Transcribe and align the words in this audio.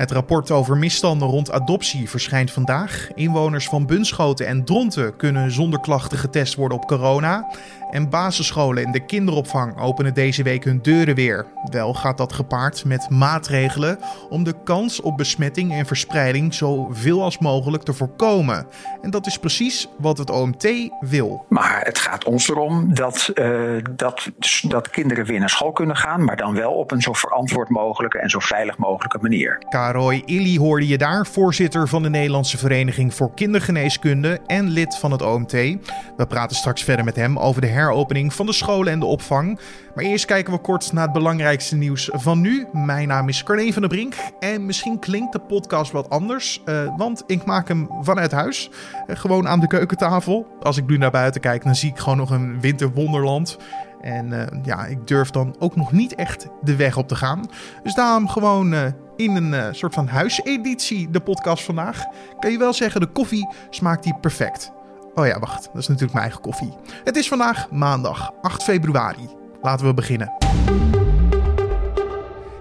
Het 0.00 0.10
rapport 0.10 0.50
over 0.50 0.76
misstanden 0.76 1.28
rond 1.28 1.52
adoptie 1.52 2.10
verschijnt 2.10 2.50
vandaag. 2.50 3.08
Inwoners 3.14 3.68
van 3.68 3.86
Bunschoten 3.86 4.46
en 4.46 4.64
Dronten 4.64 5.16
kunnen 5.16 5.50
zonder 5.50 5.80
klachten 5.80 6.18
getest 6.18 6.54
worden 6.54 6.78
op 6.78 6.86
corona. 6.86 7.48
En 7.90 8.10
basisscholen 8.10 8.84
en 8.84 8.92
de 8.92 9.04
kinderopvang 9.04 9.80
openen 9.80 10.14
deze 10.14 10.42
week 10.42 10.64
hun 10.64 10.82
deuren 10.82 11.14
weer. 11.14 11.46
Wel 11.70 11.94
gaat 11.94 12.18
dat 12.18 12.32
gepaard 12.32 12.84
met 12.84 13.10
maatregelen 13.10 13.98
om 14.28 14.44
de 14.44 14.54
kans 14.64 15.00
op 15.00 15.16
besmetting 15.16 15.72
en 15.72 15.86
verspreiding 15.86 16.54
zoveel 16.54 17.22
als 17.22 17.38
mogelijk 17.38 17.82
te 17.82 17.92
voorkomen. 17.92 18.66
En 19.02 19.10
dat 19.10 19.26
is 19.26 19.38
precies 19.38 19.88
wat 19.98 20.18
het 20.18 20.30
OMT 20.30 20.68
wil. 21.00 21.44
Maar 21.48 21.80
het 21.84 21.98
gaat 21.98 22.24
ons 22.24 22.48
erom 22.48 22.94
dat, 22.94 23.30
uh, 23.34 23.82
dat, 23.90 24.30
dat 24.62 24.90
kinderen 24.90 25.24
weer 25.24 25.38
naar 25.38 25.50
school 25.50 25.72
kunnen 25.72 25.96
gaan, 25.96 26.24
maar 26.24 26.36
dan 26.36 26.54
wel 26.54 26.72
op 26.72 26.90
een 26.90 27.02
zo 27.02 27.12
verantwoord 27.12 27.68
mogelijke 27.68 28.18
en 28.18 28.30
zo 28.30 28.38
veilig 28.38 28.76
mogelijke 28.78 29.18
manier. 29.20 29.58
Karoy 29.90 30.22
Illy 30.24 30.56
hoorde 30.56 30.86
je 30.86 30.98
daar, 30.98 31.26
voorzitter 31.26 31.88
van 31.88 32.02
de 32.02 32.10
Nederlandse 32.10 32.58
Vereniging 32.58 33.14
voor 33.14 33.34
Kindergeneeskunde 33.34 34.40
en 34.46 34.68
lid 34.68 34.96
van 34.96 35.12
het 35.12 35.22
OMT. 35.22 35.52
We 35.52 36.26
praten 36.28 36.56
straks 36.56 36.82
verder 36.82 37.04
met 37.04 37.16
hem 37.16 37.38
over 37.38 37.60
de 37.60 37.66
heropening 37.66 38.34
van 38.34 38.46
de 38.46 38.52
scholen 38.52 38.92
en 38.92 39.00
de 39.00 39.06
opvang. 39.06 39.60
Maar 39.94 40.04
eerst 40.04 40.24
kijken 40.24 40.52
we 40.52 40.58
kort 40.58 40.92
naar 40.92 41.04
het 41.04 41.12
belangrijkste 41.12 41.76
nieuws 41.76 42.08
van 42.12 42.40
nu. 42.40 42.66
Mijn 42.72 43.08
naam 43.08 43.28
is 43.28 43.42
Carne 43.42 43.72
van 43.72 43.82
der 43.82 43.90
Brink 43.90 44.14
en 44.40 44.66
misschien 44.66 44.98
klinkt 44.98 45.32
de 45.32 45.38
podcast 45.38 45.92
wat 45.92 46.10
anders, 46.10 46.62
uh, 46.64 46.96
want 46.96 47.22
ik 47.26 47.44
maak 47.44 47.68
hem 47.68 47.88
vanuit 48.00 48.32
huis. 48.32 48.70
Uh, 49.06 49.16
gewoon 49.16 49.48
aan 49.48 49.60
de 49.60 49.66
keukentafel. 49.66 50.46
Als 50.60 50.76
ik 50.76 50.86
nu 50.86 50.96
naar 50.96 51.10
buiten 51.10 51.40
kijk, 51.40 51.64
dan 51.64 51.74
zie 51.74 51.90
ik 51.90 51.98
gewoon 51.98 52.18
nog 52.18 52.30
een 52.30 52.60
winterwonderland. 52.60 53.58
En 54.00 54.32
uh, 54.32 54.42
ja, 54.62 54.86
ik 54.86 55.06
durf 55.06 55.30
dan 55.30 55.56
ook 55.58 55.76
nog 55.76 55.92
niet 55.92 56.14
echt 56.14 56.46
de 56.62 56.76
weg 56.76 56.96
op 56.96 57.08
te 57.08 57.16
gaan. 57.16 57.46
Dus 57.82 57.94
daarom 57.94 58.28
gewoon 58.28 58.72
uh, 58.72 58.82
in 59.16 59.36
een 59.36 59.52
uh, 59.52 59.66
soort 59.70 59.94
van 59.94 60.08
huiseditie 60.08 61.10
de 61.10 61.20
podcast 61.20 61.64
vandaag. 61.64 62.04
Kan 62.38 62.50
je 62.50 62.58
wel 62.58 62.72
zeggen, 62.72 63.00
de 63.00 63.06
koffie 63.06 63.48
smaakt 63.70 64.04
hier 64.04 64.18
perfect. 64.20 64.72
Oh 65.14 65.26
ja, 65.26 65.38
wacht, 65.38 65.64
dat 65.72 65.82
is 65.82 65.88
natuurlijk 65.88 66.12
mijn 66.12 66.24
eigen 66.24 66.42
koffie. 66.42 66.72
Het 67.04 67.16
is 67.16 67.28
vandaag 67.28 67.70
maandag 67.70 68.32
8 68.42 68.62
februari. 68.62 69.28
Laten 69.62 69.86
we 69.86 69.94
beginnen. 69.94 70.99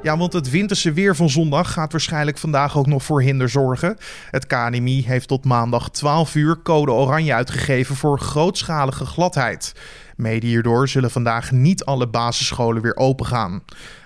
Ja, 0.02 0.18
want 0.18 0.34
het 0.34 0.50
winterse 0.50 0.94
weer 0.94 1.16
van 1.16 1.30
zondag 1.30 1.72
gaat 1.72 1.92
waarschijnlijk 1.92 2.38
vandaag 2.38 2.78
ook 2.78 2.88
nog 2.88 3.04
voor 3.04 3.22
hinder 3.22 3.50
zorgen. 3.50 3.98
Het 4.32 4.48
KNMI 4.48 5.04
heeft 5.06 5.28
tot 5.28 5.46
maandag 5.46 5.90
12 5.90 6.36
uur 6.36 6.62
code 6.62 6.92
oranje 6.92 7.34
uitgegeven 7.34 7.96
voor 7.96 8.20
grootschalige 8.20 9.06
gladheid. 9.06 9.74
Mede 10.16 10.48
hierdoor 10.48 10.88
zullen 10.88 11.12
vandaag 11.12 11.52
niet 11.52 11.86
alle 11.86 12.08
basisscholen 12.08 12.82
weer 12.82 12.96
open 12.96 13.26
gaan. 13.26 13.62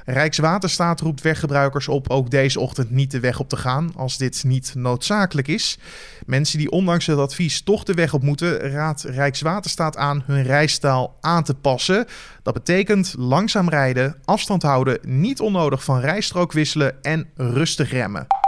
Rijkswaterstaat 0.06 1.00
roept 1.00 1.22
weggebruikers 1.22 1.88
op 1.88 2.09
ook 2.09 2.30
deze 2.30 2.59
ochtend 2.59 2.92
niet 2.92 3.12
de 3.12 3.20
weg 3.20 3.40
op 3.40 3.50
te 3.50 3.58
gaan 3.58 3.92
als 3.96 4.18
dit 4.18 4.44
niet 4.44 4.73
noodzakelijk 4.76 5.48
is. 5.48 5.78
Mensen 6.26 6.58
die 6.58 6.72
ondanks 6.72 7.06
het 7.06 7.18
advies 7.18 7.62
toch 7.62 7.84
de 7.84 7.94
weg 7.94 8.14
op 8.14 8.23
moeten, 8.23 8.58
raadt 8.60 9.04
Rijkswaterstaat 9.04 9.98
aan 9.98 10.23
hun 10.26 10.44
rijstaal 10.44 11.18
aan 11.22 11.44
te 11.44 11.54
passen. 11.54 12.06
Dat 12.44 12.54
betekent 12.54 13.14
langzaam 13.18 13.70
rijden, 13.70 14.16
afstand 14.26 14.64
houden, 14.64 15.00
niet 15.02 15.40
onnodig 15.40 15.84
van 15.84 16.00
rijstrook 16.00 16.52
wisselen 16.52 17.04
en 17.04 17.30
rustig 17.36 17.92
remmen. 17.92 18.42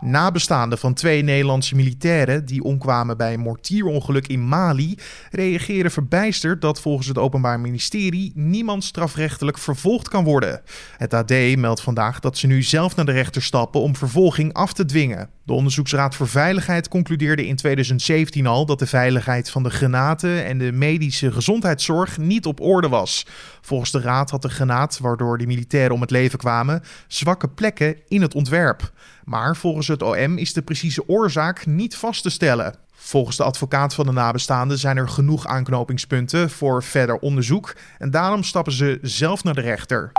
Nabestaanden 0.00 0.78
van 0.78 0.94
twee 0.94 1.22
Nederlandse 1.22 1.76
militairen 1.76 2.44
die 2.44 2.62
omkwamen 2.62 3.16
bij 3.16 3.32
een 3.32 3.40
mortierongeluk 3.40 4.26
in 4.26 4.48
Mali 4.48 4.98
reageren 5.30 5.90
verbijsterd 5.90 6.60
dat 6.60 6.80
volgens 6.80 7.06
het 7.06 7.18
Openbaar 7.18 7.60
Ministerie 7.60 8.32
niemand 8.34 8.84
strafrechtelijk 8.84 9.58
vervolgd 9.58 10.08
kan 10.08 10.24
worden. 10.24 10.62
Het 10.96 11.14
AD 11.14 11.56
meldt 11.56 11.80
vandaag 11.80 12.20
dat 12.20 12.38
ze 12.38 12.46
nu 12.46 12.62
zelf 12.62 12.96
naar 12.96 13.06
de 13.06 13.12
rechter 13.12 13.42
stappen 13.42 13.80
om 13.80 13.96
vervolging 13.96 14.52
af 14.52 14.72
te 14.72 14.84
dwingen. 14.84 15.30
De 15.50 15.56
Onderzoeksraad 15.56 16.14
voor 16.14 16.28
Veiligheid 16.28 16.88
concludeerde 16.88 17.46
in 17.46 17.56
2017 17.56 18.46
al 18.46 18.66
dat 18.66 18.78
de 18.78 18.86
veiligheid 18.86 19.50
van 19.50 19.62
de 19.62 19.70
granaten 19.70 20.44
en 20.44 20.58
de 20.58 20.72
medische 20.72 21.32
gezondheidszorg 21.32 22.18
niet 22.18 22.46
op 22.46 22.60
orde 22.60 22.88
was. 22.88 23.26
Volgens 23.60 23.90
de 23.90 24.00
raad 24.00 24.30
had 24.30 24.42
de 24.42 24.48
granaat, 24.48 24.98
waardoor 24.98 25.38
de 25.38 25.46
militairen 25.46 25.94
om 25.94 26.00
het 26.00 26.10
leven 26.10 26.38
kwamen, 26.38 26.82
zwakke 27.06 27.48
plekken 27.48 27.96
in 28.08 28.22
het 28.22 28.34
ontwerp. 28.34 28.92
Maar 29.24 29.56
volgens 29.56 29.88
het 29.88 30.02
OM 30.02 30.38
is 30.38 30.52
de 30.52 30.62
precieze 30.62 31.08
oorzaak 31.08 31.66
niet 31.66 31.96
vast 31.96 32.22
te 32.22 32.30
stellen. 32.30 32.74
Volgens 32.92 33.36
de 33.36 33.44
advocaat 33.44 33.94
van 33.94 34.06
de 34.06 34.12
nabestaanden 34.12 34.78
zijn 34.78 34.96
er 34.96 35.08
genoeg 35.08 35.46
aanknopingspunten 35.46 36.50
voor 36.50 36.82
verder 36.82 37.18
onderzoek 37.18 37.76
en 37.98 38.10
daarom 38.10 38.42
stappen 38.42 38.72
ze 38.72 38.98
zelf 39.02 39.44
naar 39.44 39.54
de 39.54 39.60
rechter. 39.60 40.12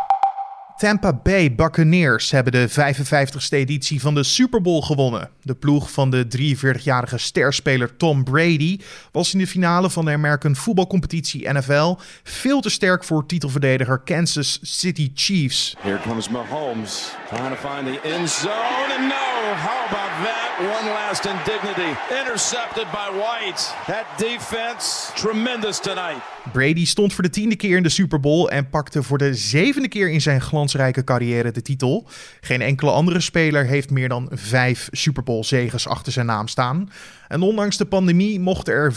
Tampa 0.82 1.14
Bay 1.14 1.56
Buccaneers 1.56 2.32
hebben 2.32 2.52
de 2.54 2.70
55ste 2.70 3.50
editie 3.50 4.02
van 4.02 4.14
de 4.14 4.24
Super 4.24 4.62
Bowl 4.62 4.82
gewonnen. 4.82 5.30
De 5.42 5.56
ploeg 5.56 5.92
van 5.92 6.10
de 6.10 6.26
43-jarige 6.38 7.18
sterspeler 7.18 7.98
Tom 7.98 8.24
Brady 8.24 8.80
was 9.12 9.34
in 9.34 9.40
de 9.40 9.48
finale 9.48 9.90
van 9.90 10.06
de 10.06 10.12
American 10.12 10.56
voetbalcompetitie 10.56 11.50
NFL 11.50 11.96
veel 12.24 12.62
te 12.62 12.70
sterk 12.70 13.04
voor 13.04 13.26
titelverdediger 13.26 14.00
Kansas 14.00 14.60
City 14.62 15.12
Chiefs. 15.14 15.76
Here 15.80 16.00
comes 16.00 16.30
Mahomes 16.30 17.12
trying 17.28 17.56
to 17.56 17.70
find 17.70 17.86
the 17.86 18.10
end 18.10 18.30
zone 18.30 18.96
and 18.98 19.08
no, 19.08 19.54
how 19.56 19.86
about 19.88 20.26
that? 20.26 20.51
One 20.60 20.90
last 20.90 21.26
indignity 21.26 21.98
intercepted 22.20 22.88
by 22.92 23.10
White. 23.12 23.74
That 23.88 24.06
defense 24.18 25.12
tremendous 25.16 25.80
tonight. 25.80 26.22
Brady 26.52 26.86
stond 26.86 27.14
voor 27.14 27.24
de 27.24 27.30
tiende 27.30 27.56
keer 27.56 27.78
in 27.78 27.84
de 27.84 27.90
Super 27.90 28.20
Bowl 28.20 28.50
en 28.50 28.70
pakte 28.70 29.04
voor 29.04 29.18
de 29.18 29.34
zevende 29.34 29.88
keer 29.88 30.10
in 30.10 30.22
zijn 30.22 30.42
glansrijke 30.42 31.04
carrière 31.04 31.52
de 31.52 31.62
titel. 31.62 32.08
Geen 32.42 32.62
enkele 32.62 32.92
andere 32.92 33.20
speler 33.20 33.66
heeft 33.66 33.90
meer 33.90 34.10
dan 34.10 34.30
vijf 34.32 34.88
Super 34.92 35.24
Bowl 35.24 35.44
zegens 35.44 35.88
achter 35.88 36.12
zijn 36.12 36.26
naam 36.26 36.48
staan. 36.48 36.90
En 37.32 37.42
ondanks 37.42 37.78
de 37.78 37.86
pandemie 37.86 38.40
mochten 38.40 38.74
er 38.74 38.94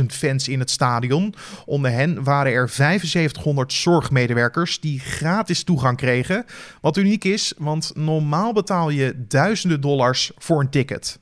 25.000 0.00 0.06
fans 0.06 0.48
in 0.48 0.58
het 0.58 0.70
stadion. 0.70 1.34
Onder 1.66 1.90
hen 1.90 2.24
waren 2.24 2.52
er 2.52 2.68
7500 2.68 3.72
zorgmedewerkers 3.72 4.80
die 4.80 5.00
gratis 5.00 5.62
toegang 5.62 5.96
kregen. 5.96 6.44
Wat 6.80 6.96
uniek 6.96 7.24
is, 7.24 7.52
want 7.58 7.92
normaal 7.94 8.52
betaal 8.52 8.90
je 8.90 9.24
duizenden 9.28 9.80
dollars 9.80 10.30
voor 10.36 10.60
een 10.60 10.70
ticket. 10.70 11.18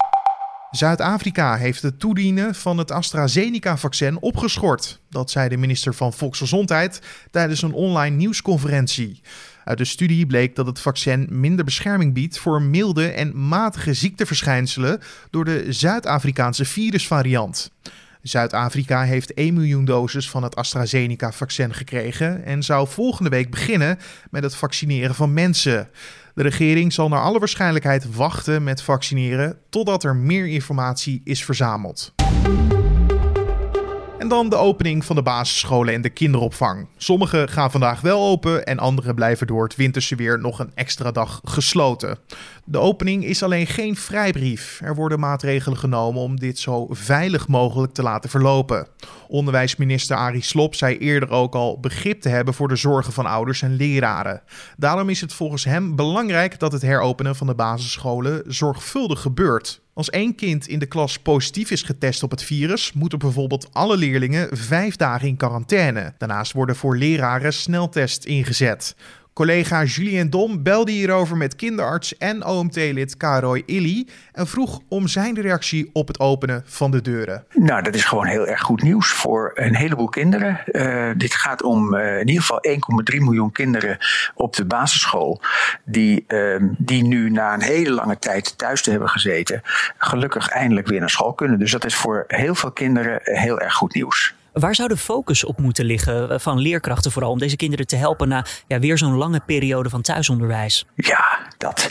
Zuid-Afrika 0.70 1.56
heeft 1.56 1.82
het 1.82 2.00
toedienen 2.00 2.54
van 2.54 2.78
het 2.78 2.90
AstraZeneca-vaccin 2.90 4.20
opgeschort. 4.20 5.00
Dat 5.10 5.30
zei 5.30 5.48
de 5.48 5.56
minister 5.56 5.94
van 5.94 6.12
Volksgezondheid 6.12 7.00
tijdens 7.30 7.62
een 7.62 7.72
online 7.72 8.16
nieuwsconferentie. 8.16 9.22
Uit 9.66 9.78
de 9.78 9.84
studie 9.84 10.26
bleek 10.26 10.54
dat 10.54 10.66
het 10.66 10.80
vaccin 10.80 11.26
minder 11.30 11.64
bescherming 11.64 12.14
biedt 12.14 12.38
voor 12.38 12.62
milde 12.62 13.08
en 13.08 13.48
matige 13.48 13.94
ziekteverschijnselen 13.94 15.00
door 15.30 15.44
de 15.44 15.64
Zuid-Afrikaanse 15.68 16.64
virusvariant. 16.64 17.70
Zuid-Afrika 18.22 19.02
heeft 19.02 19.34
1 19.34 19.54
miljoen 19.54 19.84
doses 19.84 20.30
van 20.30 20.42
het 20.42 20.56
AstraZeneca-vaccin 20.56 21.74
gekregen 21.74 22.44
en 22.44 22.62
zou 22.62 22.88
volgende 22.88 23.30
week 23.30 23.50
beginnen 23.50 23.98
met 24.30 24.42
het 24.42 24.54
vaccineren 24.54 25.14
van 25.14 25.32
mensen. 25.32 25.88
De 26.34 26.42
regering 26.42 26.92
zal 26.92 27.08
naar 27.08 27.22
alle 27.22 27.38
waarschijnlijkheid 27.38 28.14
wachten 28.14 28.64
met 28.64 28.82
vaccineren 28.82 29.58
totdat 29.70 30.04
er 30.04 30.16
meer 30.16 30.46
informatie 30.46 31.20
is 31.24 31.44
verzameld. 31.44 32.14
En 34.26 34.32
dan 34.32 34.48
de 34.48 34.56
opening 34.56 35.04
van 35.04 35.16
de 35.16 35.22
basisscholen 35.22 35.94
en 35.94 36.02
de 36.02 36.10
kinderopvang. 36.10 36.86
Sommige 36.96 37.46
gaan 37.50 37.70
vandaag 37.70 38.00
wel 38.00 38.26
open 38.26 38.66
en 38.66 38.78
andere 38.78 39.14
blijven 39.14 39.46
door 39.46 39.64
het 39.64 39.76
winterse 39.76 40.14
weer 40.14 40.38
nog 40.38 40.58
een 40.58 40.70
extra 40.74 41.10
dag 41.10 41.40
gesloten. 41.44 42.18
De 42.64 42.78
opening 42.78 43.24
is 43.24 43.42
alleen 43.42 43.66
geen 43.66 43.96
vrijbrief. 43.96 44.80
Er 44.84 44.94
worden 44.94 45.20
maatregelen 45.20 45.78
genomen 45.78 46.22
om 46.22 46.38
dit 46.38 46.58
zo 46.58 46.86
veilig 46.90 47.48
mogelijk 47.48 47.92
te 47.92 48.02
laten 48.02 48.30
verlopen. 48.30 48.86
Onderwijsminister 49.28 50.16
Arie 50.16 50.42
Slob 50.42 50.74
zei 50.74 50.98
eerder 50.98 51.30
ook 51.30 51.54
al 51.54 51.80
begrip 51.80 52.20
te 52.20 52.28
hebben 52.28 52.54
voor 52.54 52.68
de 52.68 52.76
zorgen 52.76 53.12
van 53.12 53.26
ouders 53.26 53.62
en 53.62 53.76
leraren. 53.76 54.42
Daarom 54.76 55.08
is 55.08 55.20
het 55.20 55.32
volgens 55.32 55.64
hem 55.64 55.96
belangrijk 55.96 56.58
dat 56.58 56.72
het 56.72 56.82
heropenen 56.82 57.36
van 57.36 57.46
de 57.46 57.54
basisscholen 57.54 58.42
zorgvuldig 58.46 59.20
gebeurt. 59.20 59.84
Als 59.96 60.10
één 60.10 60.34
kind 60.34 60.68
in 60.68 60.78
de 60.78 60.86
klas 60.86 61.18
positief 61.18 61.70
is 61.70 61.82
getest 61.82 62.22
op 62.22 62.30
het 62.30 62.42
virus, 62.42 62.92
moeten 62.92 63.18
bijvoorbeeld 63.18 63.68
alle 63.72 63.96
leerlingen 63.96 64.56
vijf 64.56 64.96
dagen 64.96 65.28
in 65.28 65.36
quarantaine. 65.36 66.14
Daarnaast 66.18 66.52
worden 66.52 66.76
voor 66.76 66.96
leraren 66.96 67.52
sneltests 67.52 68.26
ingezet. 68.26 68.96
Collega 69.36 69.84
Julien 69.84 70.30
Dom 70.30 70.62
belde 70.62 70.92
hierover 70.92 71.36
met 71.36 71.56
kinderarts 71.56 72.16
en 72.18 72.44
OMT-lid 72.44 73.16
Karoy 73.16 73.62
Illy 73.66 74.06
en 74.32 74.46
vroeg 74.46 74.80
om 74.88 75.08
zijn 75.08 75.40
reactie 75.40 75.90
op 75.92 76.08
het 76.08 76.20
openen 76.20 76.62
van 76.66 76.90
de 76.90 77.02
deuren. 77.02 77.44
Nou, 77.52 77.82
dat 77.82 77.94
is 77.94 78.04
gewoon 78.04 78.26
heel 78.26 78.46
erg 78.46 78.60
goed 78.60 78.82
nieuws 78.82 79.08
voor 79.08 79.50
een 79.54 79.74
heleboel 79.74 80.08
kinderen. 80.08 80.60
Uh, 80.66 81.10
dit 81.16 81.34
gaat 81.34 81.62
om 81.62 81.94
uh, 81.94 82.20
in 82.20 82.28
ieder 82.28 82.42
geval 82.42 82.60
1,3 83.14 83.18
miljoen 83.18 83.52
kinderen 83.52 83.98
op 84.34 84.56
de 84.56 84.64
basisschool, 84.64 85.40
die, 85.84 86.24
uh, 86.28 86.62
die 86.78 87.02
nu 87.02 87.30
na 87.30 87.54
een 87.54 87.62
hele 87.62 87.90
lange 87.90 88.18
tijd 88.18 88.58
thuis 88.58 88.82
te 88.82 88.90
hebben 88.90 89.08
gezeten, 89.08 89.60
gelukkig 89.98 90.48
eindelijk 90.48 90.86
weer 90.86 91.00
naar 91.00 91.10
school 91.10 91.32
kunnen. 91.32 91.58
Dus 91.58 91.70
dat 91.70 91.84
is 91.84 91.94
voor 91.94 92.24
heel 92.26 92.54
veel 92.54 92.72
kinderen 92.72 93.20
heel 93.22 93.60
erg 93.60 93.74
goed 93.74 93.94
nieuws. 93.94 94.34
Waar 94.60 94.74
zou 94.74 94.88
de 94.88 94.96
focus 94.96 95.44
op 95.44 95.58
moeten 95.58 95.84
liggen 95.84 96.30
eh, 96.30 96.38
van 96.38 96.58
leerkrachten 96.58 97.12
vooral 97.12 97.30
om 97.30 97.38
deze 97.38 97.56
kinderen 97.56 97.86
te 97.86 97.96
helpen 97.96 98.28
na 98.28 98.44
ja, 98.66 98.78
weer 98.78 98.98
zo'n 98.98 99.16
lange 99.16 99.40
periode 99.46 99.88
van 99.88 100.02
thuisonderwijs? 100.02 100.84
Ja, 100.94 101.46
dat, 101.58 101.90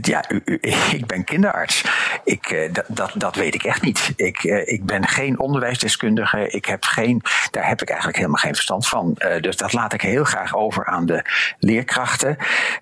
Ja, 0.00 0.24
ik 0.98 1.06
ben 1.06 1.24
kinderarts. 1.24 1.84
Ik, 2.24 2.68
dat, 2.72 2.84
dat, 2.88 3.12
dat 3.14 3.36
weet 3.36 3.54
ik 3.54 3.62
echt 3.62 3.82
niet. 3.82 4.12
Ik, 4.16 4.42
ik 4.64 4.84
ben 4.86 5.06
geen 5.06 5.38
onderwijsdeskundige. 5.38 6.48
Ik 6.48 6.64
heb 6.64 6.84
geen, 6.84 7.22
daar 7.50 7.68
heb 7.68 7.82
ik 7.82 7.88
eigenlijk 7.88 8.18
helemaal 8.18 8.40
geen 8.40 8.54
verstand 8.54 8.88
van. 8.88 9.18
dus 9.40 9.56
dat 9.56 9.72
laat 9.72 9.92
ik 9.92 10.00
heel 10.00 10.24
graag 10.24 10.54
over 10.54 10.86
aan 10.86 11.06
de 11.06 11.24
leerkrachten. 11.58 12.36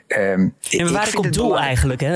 Um, 0.08 0.54
en 0.70 0.92
waar 0.92 1.08
ik 1.08 1.18
op 1.18 1.32
doel 1.32 1.58
eigenlijk, 1.58 2.00
hè? 2.00 2.12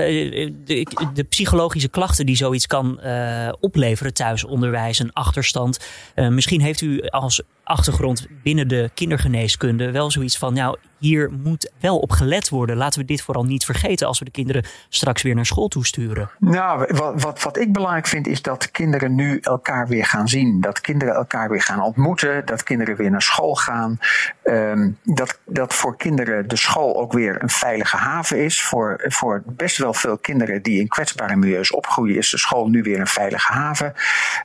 De, 0.65 0.87
de, 1.15 1.25
psychologische 1.25 1.89
klachten 1.89 2.27
die 2.27 2.37
zoiets 2.37 2.67
kan 2.67 3.01
uh, 3.05 3.53
opleveren, 3.61 4.15
thuisonderwijs, 4.15 4.99
een 4.99 5.13
achterstand. 5.13 5.87
Uh, 6.15 6.29
misschien 6.29 6.61
heeft 6.61 6.81
u 6.81 7.01
als 7.01 7.43
achtergrond 7.67 8.27
binnen 8.43 8.69
de 8.69 8.91
kindergeneeskunde 8.95 9.91
wel 9.91 10.11
zoiets 10.11 10.39
van, 10.39 10.55
nou, 10.55 10.77
hier 10.99 11.31
moet 11.43 11.71
wel 11.81 11.99
op 11.99 12.11
gelet 12.11 12.49
worden. 12.49 12.77
Laten 12.77 13.01
we 13.01 13.07
dit 13.07 13.23
vooral 13.23 13.45
niet 13.45 13.65
vergeten 13.65 14.07
als 14.07 14.19
we 14.19 14.25
de 14.25 14.31
kinderen 14.31 14.65
straks 14.89 15.23
weer 15.23 15.35
naar 15.35 15.47
school 15.47 15.69
toesturen. 15.69 16.31
Nou, 16.39 16.87
wat, 16.95 17.23
wat, 17.23 17.43
wat 17.43 17.59
ik 17.59 17.73
belangrijk 17.73 18.07
vind 18.07 18.27
is 18.27 18.43
dat 18.43 18.71
kinderen 18.71 19.15
nu 19.15 19.39
elkaar 19.41 19.89
weer 19.89 20.05
gaan 20.05 20.29
zien. 20.29 20.61
Dat 20.61 20.81
kinderen 20.81 21.15
elkaar 21.15 21.51
weer 21.51 21.63
gaan 21.63 21.83
ontmoeten. 21.83 22.47
Dat 22.47 22.63
kinderen 22.63 22.97
weer 22.97 23.11
naar 23.11 23.23
school 23.23 23.55
gaan. 23.55 23.99
Um, 24.45 24.99
dat, 25.03 25.41
dat 25.45 25.75
voor 25.75 25.97
kinderen 25.97 26.49
de 26.49 26.57
school 26.57 26.97
ook 26.97 27.13
weer 27.13 27.43
een 27.43 27.51
veilige 27.51 27.97
haven 27.97 28.45
is. 28.45 28.63
Voor, 28.63 29.05
voor 29.07 29.43
best 29.47 29.77
wel 29.77 29.95
veel 29.95 30.19
kinderen 30.19 30.63
die 30.63 30.81
in 30.81 30.89
kwetsbare 30.89 31.37
milieus 31.37 31.73
opgroeien, 31.73 32.17
is 32.17 32.31
de 32.31 32.39
school 32.39 32.69
nu 32.69 32.83
weer 32.83 33.01
een 33.01 33.07
veilige 33.07 33.53
haven. 33.53 33.95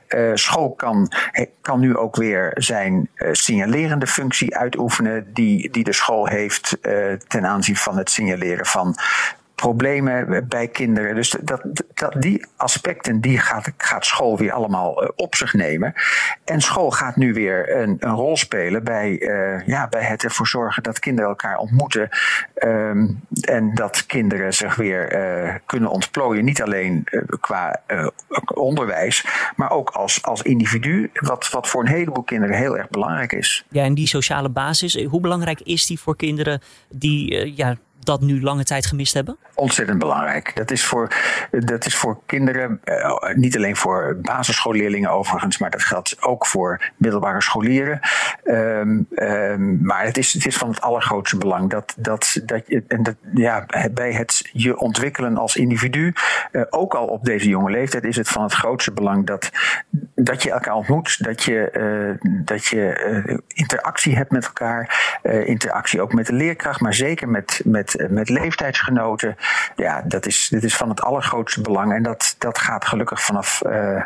Uh, 0.08 0.30
school 0.34 0.74
kan, 0.74 1.12
kan 1.60 1.80
nu 1.80 1.96
ook 1.96 2.16
weer 2.16 2.50
zijn 2.54 3.10
signalerende 3.32 4.06
functie 4.06 4.56
uitoefenen 4.56 5.32
die, 5.32 5.70
die 5.70 5.84
de 5.84 5.92
school 5.92 6.26
heeft 6.26 6.78
uh, 6.82 7.12
ten 7.12 7.46
aanzien 7.46 7.76
van 7.76 7.96
het 7.96 8.10
signaleren 8.10 8.66
van 8.66 8.96
problemen 9.62 10.46
bij 10.48 10.68
kinderen. 10.68 11.14
Dus 11.14 11.36
dat, 11.40 11.62
dat, 11.94 12.22
die 12.22 12.46
aspecten 12.56 13.20
die 13.20 13.38
gaat, 13.38 13.72
gaat 13.76 14.06
school 14.06 14.38
weer 14.38 14.52
allemaal 14.52 15.02
uh, 15.02 15.08
op 15.16 15.34
zich 15.34 15.54
nemen. 15.54 15.94
En 16.44 16.60
school 16.60 16.90
gaat 16.90 17.16
nu 17.16 17.32
weer 17.32 17.76
een, 17.76 17.96
een 18.00 18.14
rol 18.14 18.36
spelen 18.36 18.84
bij, 18.84 19.20
uh, 19.20 19.66
ja, 19.66 19.88
bij 19.88 20.02
het 20.02 20.24
ervoor 20.24 20.46
zorgen 20.46 20.82
dat 20.82 20.98
kinderen 20.98 21.30
elkaar 21.30 21.56
ontmoeten. 21.56 22.08
Um, 22.64 23.20
en 23.40 23.74
dat 23.74 24.06
kinderen 24.06 24.54
zich 24.54 24.74
weer 24.74 25.02
uh, 25.44 25.54
kunnen 25.66 25.90
ontplooien. 25.90 26.44
Niet 26.44 26.62
alleen 26.62 27.04
qua 27.40 27.80
onderwijs, 28.54 29.26
maar 29.56 29.70
ook 29.70 29.90
als, 29.90 30.22
als 30.22 30.42
individu. 30.42 31.10
Wat, 31.14 31.50
wat 31.50 31.68
voor 31.68 31.80
een 31.80 31.88
heleboel 31.88 32.22
kinderen 32.22 32.56
heel 32.56 32.78
erg 32.78 32.88
belangrijk 32.88 33.32
is. 33.32 33.64
Ja, 33.68 33.84
en 33.84 33.94
die 33.94 34.06
sociale 34.06 34.48
basis, 34.48 35.04
hoe 35.04 35.20
belangrijk 35.20 35.60
is 35.60 35.86
die 35.86 36.00
voor 36.00 36.16
kinderen 36.16 36.60
die 36.88 37.56
ja, 37.56 37.76
dat 38.04 38.20
nu 38.20 38.42
lange 38.42 38.64
tijd 38.64 38.86
gemist 38.86 39.14
hebben? 39.14 39.36
Ontzettend 39.54 39.98
belangrijk. 39.98 40.56
Dat 40.56 40.70
is 40.70 40.84
voor, 40.84 41.12
dat 41.50 41.86
is 41.86 41.96
voor 41.96 42.18
kinderen, 42.26 42.80
uh, 42.84 43.34
niet 43.34 43.56
alleen 43.56 43.76
voor 43.76 44.18
basisschoolleerlingen 44.22 45.10
overigens, 45.10 45.58
maar 45.58 45.70
dat 45.70 45.82
geldt 45.82 46.16
ook 46.22 46.46
voor 46.46 46.92
middelbare 46.96 47.42
scholieren. 47.42 48.00
Um, 48.44 49.06
um, 49.14 49.78
maar 49.82 50.04
het 50.04 50.18
is, 50.18 50.32
het 50.32 50.46
is 50.46 50.56
van 50.56 50.68
het 50.68 50.80
allergrootste 50.80 51.36
belang 51.38 51.70
dat, 51.70 51.94
dat, 51.96 52.40
dat, 52.44 52.62
en 52.88 53.02
dat 53.02 53.14
ja, 53.34 53.66
bij 53.92 54.12
het 54.12 54.48
je 54.52 54.78
ontwikkelen 54.78 55.36
als 55.36 55.56
individu, 55.56 56.12
uh, 56.52 56.62
ook 56.70 56.94
al 56.94 57.06
op 57.06 57.24
deze 57.24 57.48
jonge 57.48 57.70
leeftijd, 57.70 58.04
is 58.04 58.16
het 58.16 58.28
van 58.28 58.42
het 58.42 58.52
grootste 58.52 58.92
belang 58.92 59.26
dat, 59.26 59.50
dat 60.14 60.42
je 60.42 60.50
elkaar 60.50 60.74
ontmoet, 60.74 61.24
dat 61.24 61.42
je, 61.42 61.70
uh, 62.22 62.30
dat 62.44 62.66
je 62.66 63.40
interactie 63.48 64.16
hebt 64.16 64.30
met 64.30 64.44
elkaar, 64.44 65.20
interactie 65.22 66.00
ook 66.00 66.12
met 66.12 66.26
de 66.26 66.32
leerkracht, 66.32 66.80
maar 66.80 66.94
zeker 66.94 67.28
met, 67.28 67.60
met 67.64 67.91
met, 68.08 68.28
leeftijdsgenoten. 68.28 69.36
Ja, 69.76 70.02
dat 70.02 70.26
is, 70.26 70.48
dit 70.50 70.64
is 70.64 70.76
van 70.76 70.88
het 70.88 71.02
allergrootste 71.02 71.60
belang. 71.60 71.92
En 71.92 72.02
dat, 72.02 72.34
dat 72.38 72.58
gaat 72.58 72.84
gelukkig 72.84 73.22
vanaf, 73.22 73.62
uh, 73.66 74.02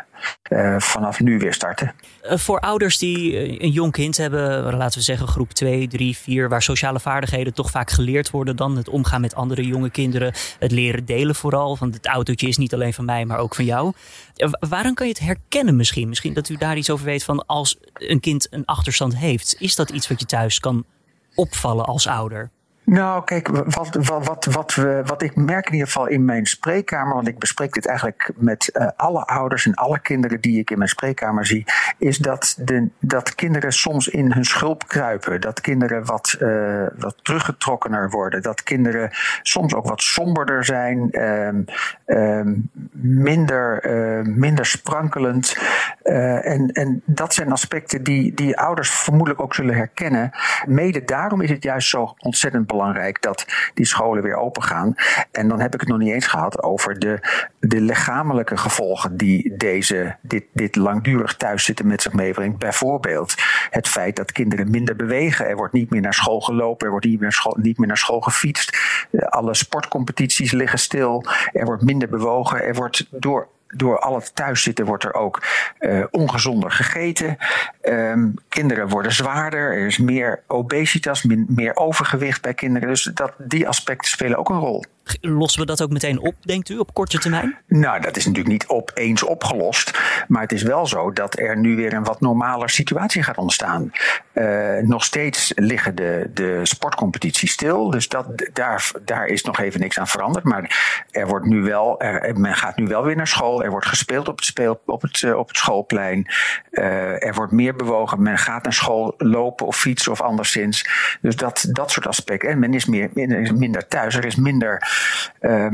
uh, 0.49 0.79
vanaf 0.79 1.19
nu 1.19 1.39
weer 1.39 1.53
starten. 1.53 1.93
Voor 2.21 2.59
ouders 2.59 2.97
die 2.97 3.37
een 3.63 3.71
jong 3.71 3.91
kind 3.91 4.17
hebben, 4.17 4.75
laten 4.75 4.97
we 4.97 5.03
zeggen 5.03 5.27
groep 5.27 5.51
2, 5.51 5.87
3, 5.87 6.17
4, 6.17 6.49
waar 6.49 6.61
sociale 6.61 6.99
vaardigheden 6.99 7.53
toch 7.53 7.71
vaak 7.71 7.89
geleerd 7.89 8.29
worden 8.29 8.55
dan. 8.55 8.77
Het 8.77 8.89
omgaan 8.89 9.21
met 9.21 9.35
andere 9.35 9.65
jonge 9.65 9.89
kinderen, 9.89 10.33
het 10.59 10.71
leren 10.71 11.05
delen 11.05 11.35
vooral. 11.35 11.77
Want 11.77 11.93
het 11.93 12.05
autootje 12.05 12.47
is 12.47 12.57
niet 12.57 12.73
alleen 12.73 12.93
van 12.93 13.05
mij, 13.05 13.25
maar 13.25 13.37
ook 13.37 13.55
van 13.55 13.65
jou. 13.65 13.93
Waarom 14.69 14.93
kan 14.93 15.07
je 15.07 15.13
het 15.13 15.21
herkennen 15.21 15.75
misschien? 15.75 16.09
Misschien 16.09 16.33
dat 16.33 16.49
u 16.49 16.55
daar 16.55 16.77
iets 16.77 16.89
over 16.89 17.05
weet 17.05 17.23
van 17.23 17.45
als 17.45 17.77
een 17.93 18.19
kind 18.19 18.47
een 18.49 18.65
achterstand 18.65 19.17
heeft. 19.17 19.55
Is 19.59 19.75
dat 19.75 19.89
iets 19.89 20.07
wat 20.07 20.19
je 20.19 20.25
thuis 20.25 20.59
kan 20.59 20.85
opvallen 21.35 21.85
als 21.85 22.07
ouder? 22.07 22.49
Nou, 22.89 23.23
kijk, 23.23 23.47
wat, 23.47 23.97
wat, 24.01 24.45
wat, 24.45 24.75
we, 24.75 25.01
wat 25.05 25.21
ik 25.21 25.35
merk 25.35 25.65
in 25.65 25.73
ieder 25.73 25.87
geval 25.87 26.07
in 26.07 26.25
mijn 26.25 26.45
spreekkamer, 26.45 27.13
want 27.13 27.27
ik 27.27 27.39
bespreek 27.39 27.73
dit 27.73 27.85
eigenlijk 27.85 28.31
met 28.35 28.69
uh, 28.73 28.87
alle 28.95 29.25
ouders 29.25 29.65
en 29.65 29.73
alle 29.73 29.99
kinderen 29.99 30.41
die 30.41 30.59
ik 30.59 30.69
in 30.69 30.77
mijn 30.77 30.89
spreekkamer 30.89 31.45
zie, 31.45 31.65
is 31.97 32.17
dat, 32.17 32.57
de, 32.59 32.89
dat 32.99 33.35
kinderen 33.35 33.73
soms 33.73 34.07
in 34.07 34.31
hun 34.31 34.45
schulp 34.45 34.87
kruipen. 34.87 35.41
Dat 35.41 35.61
kinderen 35.61 36.05
wat, 36.05 36.37
uh, 36.39 36.85
wat 36.97 37.15
teruggetrokkener 37.21 38.09
worden. 38.09 38.41
Dat 38.41 38.63
kinderen 38.63 39.09
soms 39.41 39.73
ook 39.73 39.87
wat 39.87 40.01
somberder 40.01 40.65
zijn, 40.65 41.21
um, 41.21 41.65
um, 42.05 42.69
minder, 43.01 43.85
uh, 43.85 44.25
minder 44.35 44.65
sprankelend. 44.65 45.57
En, 46.07 46.71
en 46.71 47.01
dat 47.05 47.33
zijn 47.33 47.51
aspecten 47.51 48.03
die, 48.03 48.33
die 48.33 48.57
ouders 48.57 48.89
vermoedelijk 48.89 49.41
ook 49.41 49.55
zullen 49.55 49.75
herkennen. 49.75 50.31
Mede 50.65 51.03
daarom 51.03 51.41
is 51.41 51.49
het 51.49 51.63
juist 51.63 51.89
zo 51.89 52.13
ontzettend 52.17 52.67
belangrijk 52.67 53.21
dat 53.21 53.45
die 53.73 53.85
scholen 53.85 54.23
weer 54.23 54.35
open 54.35 54.63
gaan. 54.63 54.95
En 55.31 55.47
dan 55.47 55.59
heb 55.59 55.73
ik 55.73 55.79
het 55.79 55.89
nog 55.89 55.97
niet 55.97 56.13
eens 56.13 56.27
gehad 56.27 56.63
over 56.63 56.99
de, 56.99 57.19
de 57.59 57.81
lichamelijke 57.81 58.57
gevolgen 58.57 59.17
die 59.17 59.57
deze, 59.57 60.15
dit, 60.21 60.43
dit 60.53 60.75
langdurig 60.75 61.35
thuiszitten 61.35 61.87
met 61.87 62.01
zich 62.01 62.13
meebrengt. 62.13 62.57
Bijvoorbeeld 62.57 63.35
het 63.69 63.87
feit 63.87 64.15
dat 64.15 64.31
kinderen 64.31 64.69
minder 64.69 64.95
bewegen. 64.95 65.47
Er 65.47 65.55
wordt 65.55 65.73
niet 65.73 65.89
meer 65.89 66.01
naar 66.01 66.13
school 66.13 66.41
gelopen, 66.41 66.85
er 66.85 66.91
wordt 66.91 67.05
niet 67.05 67.19
meer, 67.19 67.31
school, 67.31 67.57
niet 67.61 67.77
meer 67.77 67.87
naar 67.87 67.97
school 67.97 68.21
gefietst. 68.21 68.77
Alle 69.11 69.53
sportcompetities 69.53 70.51
liggen 70.51 70.79
stil. 70.79 71.25
Er 71.53 71.65
wordt 71.65 71.83
minder 71.83 72.09
bewogen. 72.09 72.63
Er 72.63 72.75
wordt 72.75 73.07
door 73.09 73.47
door 73.67 73.99
al 73.99 74.15
het 74.15 74.35
thuiszitten 74.35 74.85
wordt 74.85 75.03
er 75.03 75.13
ook 75.13 75.43
uh, 75.79 76.05
ongezonder 76.11 76.71
gegeten. 76.71 77.37
Um, 77.81 78.33
kinderen 78.49 78.89
worden 78.89 79.11
zwaarder. 79.11 79.77
Er 79.77 79.85
is 79.85 79.97
meer 79.97 80.43
obesitas, 80.47 81.23
meer 81.47 81.75
overgewicht 81.75 82.41
bij 82.41 82.53
kinderen. 82.53 82.87
Dus 82.87 83.03
dat, 83.03 83.33
die 83.37 83.67
aspecten 83.67 84.09
spelen 84.09 84.37
ook 84.37 84.49
een 84.49 84.59
rol. 84.59 84.83
Lossen 85.21 85.59
we 85.59 85.65
dat 85.65 85.81
ook 85.81 85.89
meteen 85.89 86.19
op, 86.19 86.35
denkt 86.41 86.69
u, 86.69 86.77
op 86.77 86.93
korte 86.93 87.17
termijn? 87.17 87.57
Nou, 87.67 88.01
dat 88.01 88.17
is 88.17 88.25
natuurlijk 88.25 88.53
niet 88.53 88.67
opeens 88.67 89.23
opgelost. 89.23 89.99
Maar 90.27 90.41
het 90.41 90.51
is 90.51 90.61
wel 90.61 90.85
zo 90.85 91.11
dat 91.11 91.39
er 91.39 91.57
nu 91.57 91.75
weer 91.75 91.93
een 91.93 92.03
wat 92.03 92.21
normaler 92.21 92.69
situatie 92.69 93.23
gaat 93.23 93.37
ontstaan. 93.37 93.91
Uh, 94.33 94.77
nog 94.81 95.03
steeds 95.03 95.51
liggen 95.55 95.95
de, 95.95 96.29
de 96.33 96.59
sportcompetities 96.63 97.51
stil. 97.51 97.89
Dus 97.89 98.07
dat, 98.07 98.49
daar, 98.53 98.91
daar 99.05 99.25
is 99.25 99.43
nog 99.43 99.59
even 99.59 99.79
niks 99.79 99.99
aan 99.99 100.07
veranderd. 100.07 100.45
Maar 100.45 101.03
er 101.11 101.27
wordt 101.27 101.45
nu 101.45 101.61
wel, 101.61 102.01
er, 102.01 102.39
men 102.39 102.55
gaat 102.55 102.77
nu 102.77 102.87
wel 102.87 103.03
weer 103.03 103.15
naar 103.15 103.27
school. 103.27 103.63
Er 103.63 103.69
wordt 103.69 103.85
gespeeld 103.85 104.27
op 104.27 104.35
het, 104.35 104.45
speel, 104.45 104.81
op 104.85 105.01
het, 105.01 105.21
uh, 105.21 105.37
op 105.37 105.47
het 105.47 105.57
schoolplein. 105.57 106.27
Uh, 106.71 107.25
er 107.25 107.33
wordt 107.33 107.51
meer 107.51 107.75
bewogen. 107.75 108.21
Men 108.21 108.37
gaat 108.37 108.63
naar 108.63 108.73
school 108.73 109.13
lopen 109.17 109.65
of 109.65 109.77
fietsen 109.77 110.11
of 110.11 110.21
anderszins. 110.21 110.89
Dus 111.21 111.35
dat, 111.35 111.65
dat 111.69 111.91
soort 111.91 112.07
aspecten. 112.07 112.49
En 112.49 112.59
men 112.59 112.73
is 112.73 112.85
meer, 112.85 113.09
minder, 113.13 113.55
minder 113.55 113.87
thuis. 113.87 114.15
Er 114.15 114.25
is 114.25 114.35
minder 114.35 114.96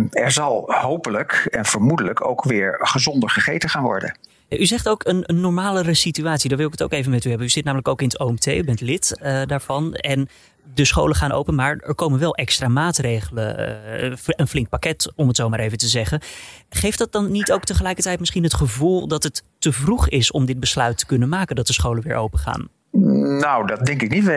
er 0.10 0.32
zal 0.32 0.63
hopelijk 0.72 1.48
en 1.51 1.65
vermoedelijk 1.65 2.27
ook 2.27 2.44
weer 2.44 2.80
gezonder 2.82 3.30
gegeten 3.30 3.70
gaan 3.70 3.84
worden. 3.84 4.18
U 4.60 4.65
zegt 4.65 4.89
ook 4.89 5.06
een, 5.06 5.24
een, 5.25 5.42
normalere 5.42 5.94
situatie. 5.94 6.50
Daar 6.50 6.58
wil 6.58 6.68
ik 6.68 6.74
het 6.74 6.84
ook 6.84 6.92
even 6.92 7.12
met 7.12 7.25
u 7.25 7.30
hebben. 7.30 7.48
U 7.48 7.50
zit 7.50 7.63
namelijk 7.63 7.88
ook 7.88 8.01
in 8.01 8.08
het 8.08 8.20
OMT, 8.20 8.48
u 8.48 8.63
bent 8.63 8.82
lid 8.82 9.18
uh, 9.22 9.42
daarvan. 9.46 9.94
En 9.94 10.30
de 10.74 10.86
scholen 10.86 11.15
gaan 11.15 11.32
open, 11.32 11.56
maar 11.56 11.77
er 11.77 11.96
komen 11.96 12.20
wel 12.20 12.36
extra 12.36 12.68
maatregelen. 12.68 13.60
Uh, 13.60 14.15
een 14.25 14.48
flink 14.48 14.70
pakket, 14.70 15.12
om 15.15 15.27
het 15.27 15.36
zo 15.36 15.50
maar 15.50 15.60
even 15.60 15.77
te 15.77 15.88
zeggen. 15.88 16.22
Geeft 16.70 16.98
dat 16.98 17.12
dan 17.12 17.32
niet 17.32 17.51
ook 17.51 17.63
tegelijkertijd 17.63 18.20
misschien 18.20 18.44
het 18.44 18.53
gevoel 18.53 19.08
dat 19.08 19.24
het 19.24 19.44
te 19.60 19.72
vroeg 19.72 20.10
is 20.10 20.32
om 20.32 20.46
dit 20.46 20.60
besluit 20.60 20.98
te 20.98 21.06
kunnen 21.06 21.30
maken 21.30 21.56
dat 21.56 21.68
de 21.68 21.74
scholen 21.74 22.03
weer 22.03 22.15
open 22.15 22.39
gaan? 22.39 22.70
Nou, 22.95 23.67
dat 23.67 23.85
denk 23.85 24.01
ik 24.01 24.09
niet. 24.09 24.27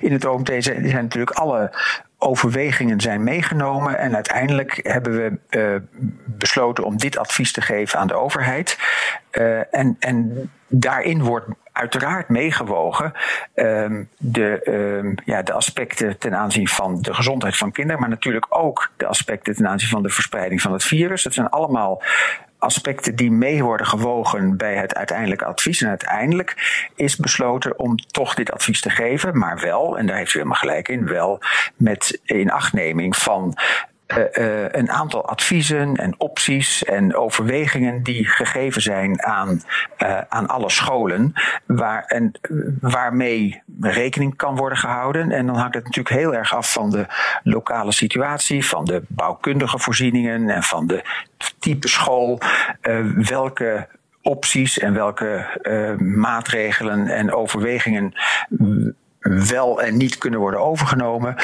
In 0.00 0.12
het 0.12 0.24
OMT 0.24 0.52
zijn, 0.58 0.82
natuurlijk 0.82 1.36
alle 1.36 1.72
overwegingen 2.18 3.00
zijn 3.00 3.24
meegenomen. 3.24 3.98
En 3.98 4.14
uiteindelijk 4.14 4.80
hebben 4.82 5.12
we 5.16 5.38
uh, 5.58 5.76
besloten 6.24 6.84
om 6.84 6.96
dit 6.96 7.18
advies 7.18 7.52
te 7.52 7.60
geven 7.60 7.98
aan 7.98 8.06
de 8.06 8.14
overheid. 8.14 8.78
Uh, 9.32 9.74
en, 9.74 9.96
en 9.98 10.50
daarin 10.68 11.22
wordt 11.22 11.46
uiteraard 11.72 12.28
meegewogen 12.28 13.12
um, 13.54 14.08
de, 14.18 14.60
um, 15.02 15.14
ja, 15.24 15.42
de 15.42 15.52
aspecten 15.52 16.18
ten 16.18 16.34
aanzien 16.34 16.68
van 16.68 17.02
de 17.02 17.14
gezondheid 17.14 17.56
van 17.56 17.72
kinderen, 17.72 18.00
maar 18.00 18.08
natuurlijk 18.10 18.46
ook 18.48 18.90
de 18.96 19.06
aspecten 19.06 19.54
ten 19.54 19.68
aanzien 19.68 19.88
van 19.88 20.02
de 20.02 20.08
verspreiding 20.08 20.60
van 20.60 20.72
het 20.72 20.84
virus. 20.84 21.22
Dat 21.22 21.34
zijn 21.34 21.48
allemaal 21.48 22.02
aspecten 22.58 23.16
die 23.16 23.30
mee 23.30 23.62
worden 23.62 23.86
gewogen 23.86 24.56
bij 24.56 24.76
het 24.76 24.94
uiteindelijke 24.94 25.44
advies. 25.44 25.82
En 25.82 25.88
uiteindelijk 25.88 26.54
is 26.94 27.16
besloten 27.16 27.78
om 27.78 27.96
toch 27.96 28.34
dit 28.34 28.52
advies 28.52 28.80
te 28.80 28.90
geven, 28.90 29.38
maar 29.38 29.60
wel, 29.60 29.98
en 29.98 30.06
daar 30.06 30.16
heeft 30.16 30.34
u 30.34 30.38
helemaal 30.38 30.58
gelijk 30.58 30.88
in, 30.88 31.06
wel 31.06 31.40
met 31.76 32.20
inachtneming 32.24 33.16
van 33.16 33.56
een 34.70 34.90
aantal 34.90 35.28
adviezen 35.28 35.96
en 35.96 36.14
opties 36.18 36.84
en 36.84 37.16
overwegingen 37.16 38.02
die 38.02 38.24
gegeven 38.24 38.82
zijn 38.82 39.22
aan, 39.22 39.60
aan 40.28 40.46
alle 40.46 40.70
scholen, 40.70 41.32
waar, 41.66 42.04
en, 42.04 42.32
waarmee 42.80 43.62
rekening 43.80 44.36
kan 44.36 44.56
worden 44.56 44.78
gehouden. 44.78 45.30
En 45.30 45.46
dan 45.46 45.56
hangt 45.56 45.74
het 45.74 45.84
natuurlijk 45.84 46.16
heel 46.16 46.34
erg 46.34 46.54
af 46.54 46.72
van 46.72 46.90
de 46.90 47.06
lokale 47.42 47.92
situatie, 47.92 48.66
van 48.66 48.84
de 48.84 49.02
bouwkundige 49.08 49.78
voorzieningen 49.78 50.50
en 50.50 50.62
van 50.62 50.86
de 50.86 51.04
type 51.58 51.88
school, 51.88 52.40
welke 53.16 53.88
opties 54.22 54.78
en 54.78 54.94
welke 54.94 55.46
maatregelen 55.98 57.06
en 57.06 57.32
overwegingen 57.32 58.14
wel 59.48 59.82
en 59.82 59.96
niet 59.96 60.18
kunnen 60.18 60.40
worden 60.40 60.60
overgenomen. 60.60 61.36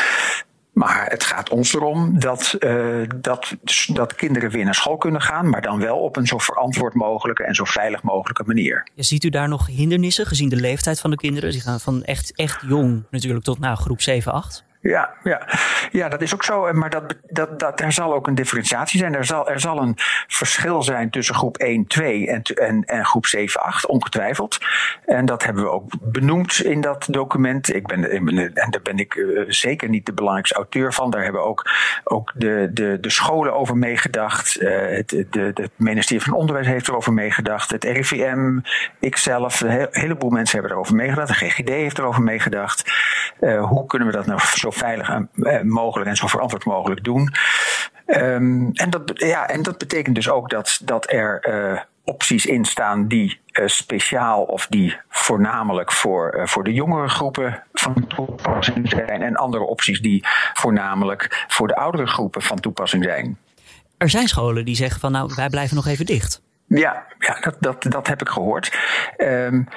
Maar 0.73 1.07
het 1.09 1.25
gaat 1.25 1.51
ons 1.51 1.75
erom 1.75 2.19
dat, 2.19 2.57
uh, 2.59 3.09
dat, 3.17 3.57
dat 3.87 4.15
kinderen 4.15 4.51
weer 4.51 4.65
naar 4.65 4.75
school 4.75 4.97
kunnen 4.97 5.21
gaan, 5.21 5.49
maar 5.49 5.63
dan 5.63 5.81
wel 5.81 5.99
op 5.99 6.17
een 6.17 6.27
zo 6.27 6.39
verantwoord 6.39 6.95
mogelijke 6.95 7.45
en 7.45 7.55
zo 7.55 7.65
veilig 7.65 8.03
mogelijke 8.03 8.43
manier. 8.47 8.87
Ziet 8.97 9.25
u 9.25 9.29
daar 9.29 9.49
nog 9.49 9.67
hindernissen 9.67 10.27
gezien 10.27 10.49
de 10.49 10.57
leeftijd 10.57 11.01
van 11.01 11.11
de 11.11 11.17
kinderen? 11.17 11.51
Die 11.51 11.61
gaan 11.61 11.81
van 11.81 12.03
echt, 12.03 12.35
echt 12.35 12.65
jong 12.67 13.05
natuurlijk 13.11 13.45
tot 13.45 13.59
nou, 13.59 13.77
groep 13.77 14.01
7, 14.01 14.33
8. 14.33 14.65
Ja, 14.83 15.15
ja. 15.23 15.49
ja, 15.91 16.09
dat 16.09 16.23
is 16.23 16.35
ook 16.35 16.45
zo. 16.45 16.73
Maar 16.73 16.91
dat, 16.91 17.15
dat, 17.27 17.59
dat, 17.59 17.81
er 17.81 17.93
zal 17.93 18.15
ook 18.15 18.27
een 18.27 18.35
differentiatie 18.35 18.99
zijn. 18.99 19.15
Er 19.15 19.25
zal, 19.25 19.49
er 19.49 19.61
zal 19.61 19.79
een 19.79 19.95
verschil 20.27 20.83
zijn 20.83 21.11
tussen 21.11 21.35
groep 21.35 21.57
1, 21.57 21.87
2 21.87 22.29
en, 22.29 22.43
en, 22.43 22.85
en 22.85 23.05
groep 23.05 23.27
7, 23.27 23.61
8, 23.61 23.87
ongetwijfeld. 23.87 24.59
En 25.05 25.27
dat 25.27 25.45
hebben 25.45 25.63
we 25.63 25.71
ook 25.71 25.91
benoemd 26.01 26.65
in 26.65 26.81
dat 26.81 27.07
document. 27.11 27.75
Ik 27.75 27.87
ben, 27.87 28.11
en 28.55 28.71
daar 28.71 28.83
ben 28.83 28.99
ik 28.99 29.15
uh, 29.15 29.45
zeker 29.49 29.89
niet 29.89 30.07
de 30.07 30.13
belangrijkste 30.13 30.57
auteur 30.57 30.93
van. 30.93 31.11
Daar 31.11 31.23
hebben 31.23 31.45
ook, 31.45 31.71
ook 32.05 32.33
de, 32.35 32.71
de, 32.73 32.99
de 33.01 33.11
scholen 33.11 33.55
over 33.55 33.77
meegedacht. 33.77 34.61
Uh, 34.61 34.71
het, 34.97 35.25
de, 35.31 35.51
het 35.55 35.71
ministerie 35.77 36.23
van 36.23 36.33
Onderwijs 36.33 36.67
heeft 36.67 36.89
erover 36.89 37.13
meegedacht. 37.13 37.71
Het 37.71 37.85
RIVM, 37.85 38.59
ikzelf, 39.01 39.61
een 39.61 39.89
heleboel 39.91 40.31
mensen 40.31 40.59
hebben 40.59 40.77
erover 40.77 40.95
meegedacht. 40.95 41.29
De 41.29 41.35
GGD 41.35 41.69
heeft 41.69 41.99
erover 41.99 42.23
meegedadacht. 42.23 42.93
Uh, 43.41 43.65
hoe 43.69 43.87
kunnen 43.87 44.09
we 44.09 44.15
dat 44.15 44.27
nou 44.27 44.41
zo 44.55 44.71
veilig 44.73 45.09
eh, 45.09 45.61
mogelijk 45.61 46.11
en 46.11 46.17
zo 46.17 46.27
verantwoord 46.27 46.65
mogelijk 46.65 47.05
doen. 47.05 47.35
Um, 48.07 48.71
en, 48.73 48.91
dat, 48.91 49.13
ja, 49.15 49.49
en 49.49 49.63
dat 49.63 49.79
betekent 49.79 50.15
dus 50.15 50.29
ook 50.29 50.51
dat, 50.51 50.81
dat 50.85 51.13
er 51.13 51.47
uh, 51.49 51.81
opties 52.05 52.47
in 52.47 52.65
staan 52.65 53.09
die 53.09 53.41
uh, 53.53 53.67
speciaal 53.67 54.43
of 54.43 54.67
die 54.67 54.97
voornamelijk 55.09 55.93
voor, 55.93 56.35
uh, 56.37 56.47
voor 56.47 56.65
de 56.65 56.73
jongere 56.73 57.09
groepen 57.09 57.63
van 57.73 58.07
toepassing 58.07 58.89
zijn. 58.89 59.23
En 59.23 59.37
andere 59.37 59.65
opties 59.65 60.01
die 60.01 60.25
voornamelijk 60.53 61.45
voor 61.49 61.69
de 61.69 61.77
oudere 61.77 62.07
groepen 62.07 62.43
van 62.43 62.61
toepassing 62.61 63.05
zijn. 63.05 63.39
Er 63.99 64.11
zijn 64.11 64.29
scholen 64.29 64.65
die 64.65 64.77
zeggen 64.77 65.01
van 65.01 65.13
nou, 65.13 65.33
wij 65.37 65.49
blijven 65.49 65.77
nog 65.77 65.87
even 65.87 66.07
dicht. 66.07 66.43
Ja, 66.67 67.07
ja 67.19 67.41
dat, 67.41 67.57
dat, 67.61 67.83
dat 67.83 68.07
heb 68.07 68.21
ik 68.21 68.29
gehoord. 68.29 68.79
Um, 69.19 69.69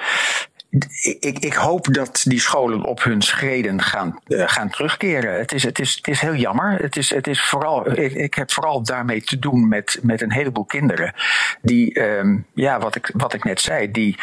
ik, 1.20 1.38
ik, 1.38 1.52
hoop 1.52 1.94
dat 1.94 2.22
die 2.24 2.40
scholen 2.40 2.84
op 2.84 3.02
hun 3.02 3.22
schreden 3.22 3.82
gaan, 3.82 4.18
uh, 4.26 4.48
gaan 4.48 4.70
terugkeren. 4.70 5.38
Het 5.38 5.52
is, 5.52 5.62
het, 5.62 5.78
is, 5.78 5.94
het 5.94 6.08
is 6.08 6.20
heel 6.20 6.34
jammer. 6.34 6.78
Het 6.82 6.96
is, 6.96 7.10
het 7.10 7.26
is 7.26 7.42
vooral, 7.42 7.98
ik, 7.98 8.12
ik 8.12 8.34
heb 8.34 8.52
vooral 8.52 8.82
daarmee 8.82 9.22
te 9.22 9.38
doen 9.38 9.68
met, 9.68 9.98
met 10.02 10.22
een 10.22 10.32
heleboel 10.32 10.64
kinderen. 10.64 11.14
Die, 11.62 12.00
um, 12.00 12.46
ja, 12.54 12.78
wat 12.78 12.94
ik, 12.94 13.10
wat 13.14 13.34
ik 13.34 13.44
net 13.44 13.60
zei, 13.60 13.90
die, 13.90 14.16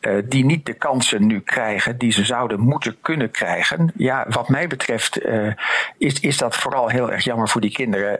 uh, 0.00 0.22
die 0.24 0.44
niet 0.44 0.66
de 0.66 0.74
kansen 0.74 1.26
nu 1.26 1.40
krijgen 1.40 1.98
die 1.98 2.12
ze 2.12 2.24
zouden 2.24 2.60
moeten 2.60 2.96
kunnen 3.00 3.30
krijgen. 3.30 3.92
Ja, 3.96 4.26
wat 4.28 4.48
mij 4.48 4.66
betreft 4.66 5.24
uh, 5.24 5.52
is, 5.98 6.20
is 6.20 6.38
dat 6.38 6.56
vooral 6.56 6.88
heel 6.88 7.12
erg 7.12 7.24
jammer 7.24 7.48
voor 7.48 7.60
die 7.60 7.72
kinderen. 7.72 8.18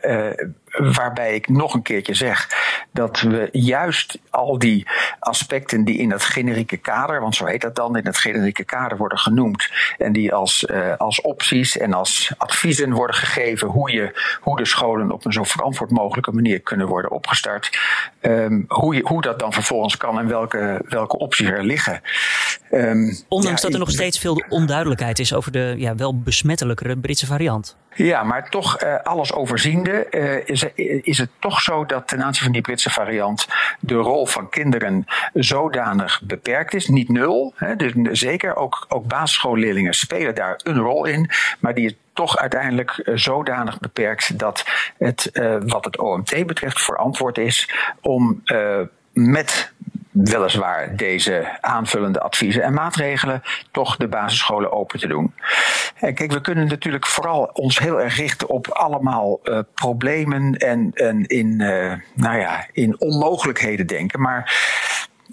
waarbij 0.70 1.34
ik 1.34 1.48
nog 1.48 1.74
een 1.74 1.82
keertje 1.82 2.14
zeg 2.14 2.48
dat 2.92 3.20
we 3.20 3.48
juist 3.52 4.18
al 4.30 4.58
die 4.58 4.86
aspecten 5.18 5.84
die 5.84 5.98
in 5.98 6.08
dat 6.08 6.22
generieke 6.22 6.76
kader, 6.76 7.20
want 7.20 7.36
zo 7.36 7.44
heet 7.44 7.60
dat 7.60 7.76
dan, 7.76 7.96
in 7.96 8.06
het 8.06 8.18
generieke 8.18 8.64
kader 8.64 8.98
worden 8.98 9.18
genoemd. 9.18 9.70
En 9.98 10.12
die 10.12 10.34
als, 10.34 10.68
als 10.98 11.20
opties 11.20 11.78
en 11.78 11.92
als 11.92 12.32
adviezen 12.38 12.92
worden 12.92 13.16
gegeven 13.16 13.68
hoe, 13.68 13.92
je, 13.92 14.36
hoe 14.40 14.56
de 14.56 14.66
scholen 14.66 15.12
op 15.12 15.24
een 15.24 15.32
zo 15.32 15.44
verantwoord 15.44 15.90
mogelijke 15.90 16.32
manier 16.32 16.60
kunnen 16.60 16.86
worden 16.86 17.10
opgestart. 17.10 17.78
Um, 18.20 18.64
hoe, 18.68 18.94
je, 18.94 19.02
hoe 19.04 19.22
dat 19.22 19.38
dan 19.38 19.52
vervolgens 19.52 19.96
kan 19.96 20.18
en 20.18 20.28
welke, 20.28 20.82
welke 20.88 21.18
opties 21.18 21.48
er 21.48 21.64
liggen. 21.70 22.00
Um, 22.72 23.18
Ondanks 23.28 23.60
ja, 23.60 23.66
dat 23.66 23.72
er 23.72 23.78
nog 23.78 23.90
steeds 23.90 24.18
veel 24.18 24.44
onduidelijkheid 24.48 25.18
is 25.18 25.34
over 25.34 25.52
de 25.52 25.74
ja, 25.76 25.94
wel 25.94 26.20
besmettelijkere 26.20 26.96
Britse 26.96 27.26
variant. 27.26 27.76
Ja, 27.94 28.22
maar 28.22 28.48
toch 28.48 28.82
uh, 28.82 28.96
alles 29.02 29.32
overziende 29.32 30.06
uh, 30.10 30.48
is, 30.48 30.64
is 31.02 31.18
het 31.18 31.30
toch 31.38 31.60
zo 31.60 31.86
dat 31.86 32.08
ten 32.08 32.22
aanzien 32.22 32.42
van 32.42 32.52
die 32.52 32.62
Britse 32.62 32.90
variant 32.90 33.46
de 33.80 33.94
rol 33.94 34.26
van 34.26 34.48
kinderen 34.48 35.04
zodanig 35.34 36.22
beperkt 36.22 36.74
is. 36.74 36.88
Niet 36.88 37.08
nul, 37.08 37.52
hè, 37.56 37.76
dus 37.76 37.92
zeker 38.20 38.56
ook, 38.56 38.86
ook 38.88 39.06
basisschoolleerlingen 39.06 39.94
spelen 39.94 40.34
daar 40.34 40.60
een 40.62 40.78
rol 40.78 41.04
in, 41.04 41.30
maar 41.60 41.74
die 41.74 41.86
is 41.86 41.94
toch 42.12 42.36
uiteindelijk 42.36 43.02
uh, 43.04 43.16
zodanig 43.16 43.78
beperkt 43.78 44.38
dat 44.38 44.64
het, 44.98 45.30
wat 45.66 45.84
het 45.84 45.98
OMT 45.98 46.46
betreft, 46.46 46.80
verantwoord 46.80 47.38
is 47.38 47.70
om 48.00 48.42
met 49.12 49.72
weliswaar 50.10 50.96
deze 50.96 51.58
aanvullende 51.60 52.20
adviezen 52.20 52.62
en 52.62 52.72
maatregelen 52.72 53.42
toch 53.70 53.96
de 53.96 54.08
basisscholen 54.08 54.72
open 54.72 54.98
te 54.98 55.06
doen. 55.06 55.34
En 55.94 56.14
kijk, 56.14 56.32
we 56.32 56.40
kunnen 56.40 56.68
natuurlijk 56.68 57.06
vooral 57.06 57.50
ons 57.52 57.78
heel 57.78 58.00
erg 58.00 58.16
richten 58.16 58.48
op 58.48 58.68
allemaal 58.68 59.40
uh, 59.44 59.58
problemen 59.74 60.54
en, 60.54 60.90
en 60.94 61.26
in, 61.26 61.60
uh, 61.60 61.92
nou 62.14 62.38
ja, 62.38 62.66
in 62.72 63.00
onmogelijkheden 63.00 63.86
denken. 63.86 64.20
Maar 64.20 64.52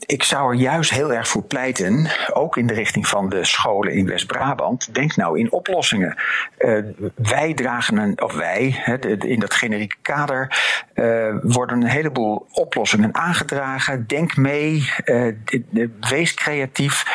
ik 0.06 0.24
zou 0.24 0.54
er 0.54 0.60
juist 0.60 0.92
heel 0.92 1.14
erg 1.14 1.28
voor 1.28 1.44
pleiten, 1.44 2.08
ook 2.34 2.58
in 2.58 2.68
de 2.68 2.74
richting 2.74 3.08
van 3.08 3.30
de 3.30 3.46
scholen 3.46 3.94
in 3.94 4.06
West-Brabant. 4.06 4.94
Denk 4.94 5.16
nou 5.16 5.40
in 5.40 5.52
oplossingen. 5.52 6.16
Uh, 6.60 6.80
wij 7.16 7.54
dragen 7.54 7.98
een, 7.98 8.22
of 8.22 8.34
wij, 8.34 8.84
in 9.20 9.40
dat 9.40 9.54
generieke 9.54 9.96
kader, 10.02 10.58
uh, 10.96 11.36
worden 11.42 11.82
een 11.82 11.88
heleboel 11.88 12.48
oplossingen 12.52 13.16
aangedragen. 13.16 14.08
Denk 14.08 14.36
mee, 14.36 14.90
uh, 15.06 15.34
wees 16.00 16.34
creatief. 16.34 17.06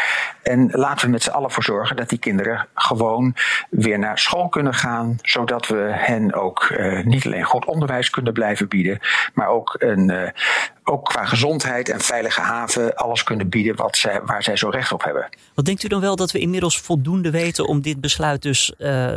En 0.43 0.71
laten 0.71 1.07
we 1.07 1.13
met 1.13 1.23
z'n 1.23 1.31
allen 1.31 1.51
voor 1.51 1.63
zorgen 1.63 1.97
dat 1.97 2.09
die 2.09 2.19
kinderen 2.19 2.67
gewoon 2.75 3.35
weer 3.71 3.99
naar 3.99 4.19
school 4.19 4.49
kunnen 4.49 4.75
gaan. 4.75 5.19
Zodat 5.23 5.67
we 5.67 5.91
hen 5.93 6.35
ook 6.35 6.75
niet 7.05 7.27
alleen 7.27 7.45
goed 7.45 7.65
onderwijs 7.65 8.11
kunnen 8.11 8.33
blijven 8.33 8.69
bieden, 8.69 8.99
maar 9.35 9.49
ook 9.49 9.77
een 9.79 10.33
ook 10.85 11.05
qua 11.05 11.25
gezondheid 11.25 11.89
en 11.89 12.01
veilige 12.01 12.41
haven 12.41 12.95
alles 12.95 13.23
kunnen 13.23 13.49
bieden 13.49 13.77
wat 13.77 13.97
zij, 13.97 14.21
waar 14.25 14.43
zij 14.43 14.57
zo 14.57 14.69
recht 14.69 14.93
op 14.93 15.05
hebben. 15.05 15.29
Wat 15.55 15.65
denkt 15.65 15.83
u 15.83 15.89
dan 15.89 16.01
wel 16.01 16.17
dat 16.17 16.31
we 16.33 16.39
inmiddels 16.39 16.81
voldoende 16.81 17.31
weten 17.31 17.67
om 17.67 17.81
dit 17.81 18.01
besluit 18.01 18.43
dus 18.43 18.73
uh, 18.79 19.17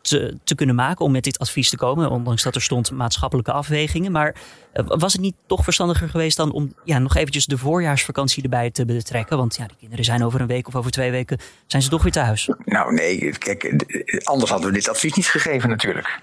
te, 0.00 0.36
te 0.44 0.54
kunnen 0.54 0.74
maken, 0.74 1.04
om 1.04 1.12
met 1.12 1.24
dit 1.24 1.38
advies 1.38 1.70
te 1.70 1.76
komen? 1.76 2.10
Ondanks 2.10 2.42
dat 2.42 2.54
er 2.54 2.62
stond 2.62 2.90
maatschappelijke 2.90 3.52
afwegingen. 3.52 4.12
Maar 4.12 4.34
uh, 4.74 4.84
was 4.86 5.12
het 5.12 5.22
niet 5.22 5.34
toch 5.46 5.64
verstandiger 5.64 6.08
geweest 6.08 6.36
dan 6.36 6.52
om 6.52 6.74
ja, 6.84 6.98
nog 6.98 7.16
eventjes 7.16 7.46
de 7.46 7.58
voorjaarsvakantie 7.58 8.42
erbij 8.42 8.70
te 8.70 8.84
betrekken? 8.84 9.36
Want 9.36 9.56
ja, 9.56 9.66
de 9.66 9.76
kinderen 9.78 10.04
zijn 10.04 10.24
over 10.24 10.40
een 10.40 10.46
week 10.46 10.68
of 10.68 10.76
over 10.76 10.90
twee 10.90 11.10
weken 11.10 11.38
zijn 11.66 11.82
ze 11.82 11.88
toch 11.88 12.02
weer 12.02 12.12
thuis. 12.12 12.50
Nou 12.64 12.94
nee, 12.94 13.38
kijk, 13.38 13.84
anders 14.22 14.50
hadden 14.50 14.68
we 14.68 14.74
dit 14.74 14.88
advies 14.88 15.12
niet 15.12 15.28
gegeven 15.28 15.68
natuurlijk. 15.68 16.20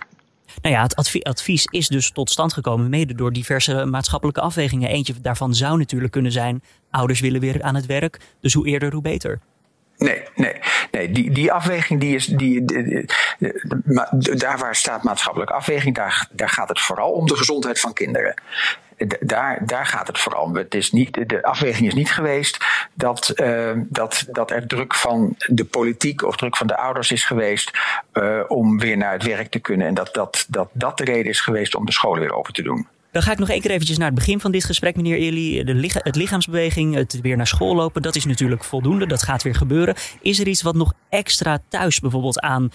Nou 0.62 0.76
ja, 0.76 0.84
het 0.84 1.24
advies 1.24 1.66
is 1.66 1.88
dus 1.88 2.12
tot 2.12 2.30
stand 2.30 2.54
gekomen 2.54 2.90
mede 2.90 3.16
door 3.16 3.34
diverse 3.34 3.86
maatschappelijke 3.86 4.42
afwegingen. 4.42 4.90
Eentje 4.90 5.14
daarvan 5.22 5.56
zou 5.56 5.78
natuurlijk 5.78 6.12
kunnen 6.12 6.32
zijn: 6.32 6.64
ouders 6.92 7.20
willen 7.20 7.42
weer 7.42 7.62
aan 7.62 7.76
het 7.76 7.86
werk, 7.86 8.20
dus 8.42 8.54
hoe 8.54 8.68
eerder, 8.68 8.94
hoe 8.94 9.02
beter. 9.02 9.40
Nee, 9.98 10.22
nee, 10.36 10.54
nee. 10.92 11.12
Die, 11.12 11.32
die 11.32 11.52
afweging, 11.52 12.00
die 12.00 12.16
is, 12.16 12.26
die, 12.26 12.66
daar 14.38 14.58
waar 14.58 14.76
staat 14.76 15.04
maatschappelijke 15.04 15.54
afweging, 15.54 15.96
daar, 15.96 16.28
daar 16.32 16.50
gaat 16.50 16.70
het 16.70 16.80
vooral 16.80 17.12
om 17.12 17.28
de 17.28 17.36
gezondheid 17.36 17.80
van 17.80 17.94
kinderen 17.94 18.34
daar, 19.20 19.66
daar 19.66 19.86
gaat 19.86 20.08
het 20.08 20.20
vooral. 20.20 20.54
Het 20.54 20.76
is 20.76 20.92
niet, 20.92 21.30
de 21.30 21.44
afweging 21.44 21.88
is 21.88 21.94
niet 21.94 22.12
geweest 22.12 22.66
dat, 22.94 23.34
uh, 23.36 23.72
dat, 23.76 24.26
dat 24.30 24.52
er 24.52 24.68
druk 24.68 24.96
van 24.96 25.36
de 25.46 25.66
politiek 25.66 26.24
of 26.24 26.36
druk 26.36 26.58
van 26.58 26.68
de 26.68 26.78
ouders 26.78 27.12
is 27.12 27.26
geweest 27.26 27.72
uh, 28.14 28.44
om 28.48 28.80
weer 28.80 28.98
naar 28.98 29.12
het 29.12 29.24
werk 29.24 29.52
te 29.52 29.60
kunnen. 29.60 29.88
En 29.88 29.94
dat 29.94 30.14
dat, 30.14 30.46
dat 30.50 30.70
dat 30.72 30.98
de 30.98 31.04
reden 31.04 31.32
is 31.32 31.42
geweest 31.42 31.76
om 31.76 31.86
de 31.86 31.92
scholen 31.92 32.20
weer 32.22 32.36
open 32.36 32.54
te 32.54 32.62
doen. 32.62 32.88
Dan 33.12 33.22
ga 33.22 33.32
ik 33.32 33.38
nog 33.38 33.50
één 33.50 33.62
keer 33.62 33.72
eventjes 33.72 33.98
naar 33.98 34.08
het 34.08 34.16
begin 34.16 34.40
van 34.40 34.52
dit 34.52 34.64
gesprek, 34.64 34.96
meneer 34.96 35.18
Eli. 35.18 35.64
De 35.64 35.90
het 36.04 36.16
lichaamsbeweging, 36.16 36.96
het 36.96 37.22
weer 37.22 37.38
naar 37.38 37.48
school 37.48 37.76
lopen, 37.76 38.02
dat 38.02 38.16
is 38.16 38.26
natuurlijk 38.26 38.64
voldoende. 38.64 39.08
Dat 39.08 39.24
gaat 39.24 39.44
weer 39.44 39.56
gebeuren. 39.56 39.96
Is 40.22 40.40
er 40.40 40.48
iets 40.48 40.62
wat 40.62 40.76
nog 40.76 40.94
extra 41.10 41.60
thuis 41.70 42.00
bijvoorbeeld 42.00 42.40
aan, 42.40 42.70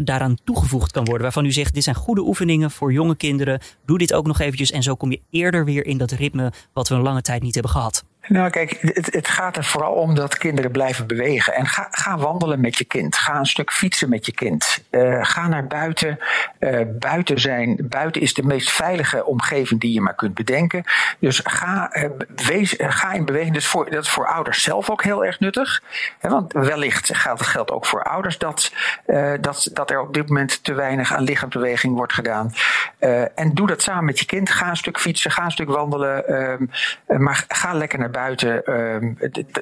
daaraan 0.00 0.36
toegevoegd 0.44 0.92
kan 0.92 1.04
worden? 1.04 1.22
Waarvan 1.22 1.44
u 1.44 1.52
zegt, 1.52 1.74
dit 1.74 1.84
zijn 1.84 1.96
goede 1.96 2.20
oefeningen 2.20 2.70
voor 2.70 2.92
jonge 2.92 3.16
kinderen. 3.16 3.60
Doe 3.86 3.98
dit 3.98 4.12
ook 4.12 4.26
nog 4.26 4.40
eventjes 4.40 4.70
en 4.70 4.82
zo 4.82 4.94
kom 4.94 5.10
je 5.10 5.20
eerder 5.30 5.64
weer 5.64 5.86
in 5.86 5.98
dat 5.98 6.10
ritme 6.10 6.52
wat 6.72 6.88
we 6.88 6.94
een 6.94 7.02
lange 7.02 7.22
tijd 7.22 7.42
niet 7.42 7.54
hebben 7.54 7.72
gehad. 7.72 8.04
Nou, 8.28 8.50
kijk, 8.50 8.78
het, 8.80 9.14
het, 9.14 9.28
gaat 9.28 9.56
er 9.56 9.64
vooral 9.64 9.92
om 9.92 10.14
dat 10.14 10.38
kinderen 10.38 10.70
blijven 10.70 11.06
bewegen. 11.06 11.54
En 11.54 11.66
ga, 11.66 12.18
wandelen 12.18 12.60
met 12.60 12.78
je 12.78 12.84
kind. 12.84 13.16
Ga 13.16 13.38
een 13.38 13.46
stuk 13.46 13.72
fietsen 13.72 14.08
met 14.08 14.26
je 14.26 14.32
kind. 14.32 14.84
Uh, 14.90 15.24
ga 15.24 15.48
naar 15.48 15.66
buiten. 15.66 16.18
Uh, 16.60 16.80
buiten, 16.86 17.40
zijn, 17.40 17.76
buiten 17.82 18.22
is 18.22 18.34
de 18.34 18.42
meest 18.42 18.70
veilige 18.70 19.24
omgeving 19.24 19.80
die 19.80 19.92
je 19.92 20.00
maar 20.00 20.14
kunt 20.14 20.34
bedenken. 20.34 20.84
Dus 21.18 21.40
ga, 21.44 21.96
uh, 21.96 22.10
wees, 22.46 22.74
ga 22.78 23.12
in 23.12 23.24
beweging. 23.24 23.54
Dus 23.54 23.66
voor, 23.66 23.90
dat 23.90 24.04
is 24.04 24.10
voor 24.10 24.26
ouders 24.26 24.62
zelf 24.62 24.90
ook 24.90 25.02
heel 25.02 25.24
erg 25.24 25.40
nuttig. 25.40 25.82
Want 26.20 26.52
wellicht 26.52 27.16
geldt 27.16 27.40
het 27.40 27.48
geldt 27.48 27.70
ook 27.70 27.86
voor 27.86 28.02
ouders 28.02 28.38
dat, 28.38 28.72
dat, 29.40 29.70
dat 29.72 29.90
er 29.90 30.00
op 30.00 30.14
dit 30.14 30.28
moment 30.28 30.64
te 30.64 30.74
weinig 30.74 31.14
aan 31.14 31.22
lichaamsbeweging 31.22 31.94
wordt 31.94 32.12
gedaan. 32.12 32.52
en 33.34 33.54
doe 33.54 33.66
dat 33.66 33.82
samen 33.82 34.04
met 34.04 34.18
je 34.18 34.26
kind. 34.26 34.50
Ga 34.50 34.68
een 34.68 34.76
stuk 34.76 34.98
fietsen, 34.98 35.30
ga 35.30 35.44
een 35.44 35.50
stuk 35.50 35.68
wandelen. 35.68 36.28
Ehm, 36.28 37.22
maar 37.22 37.44
ga 37.48 37.72
lekker 37.72 37.98
naar 37.98 38.10
buiten. 38.10 38.15
Ehm, 38.16 39.12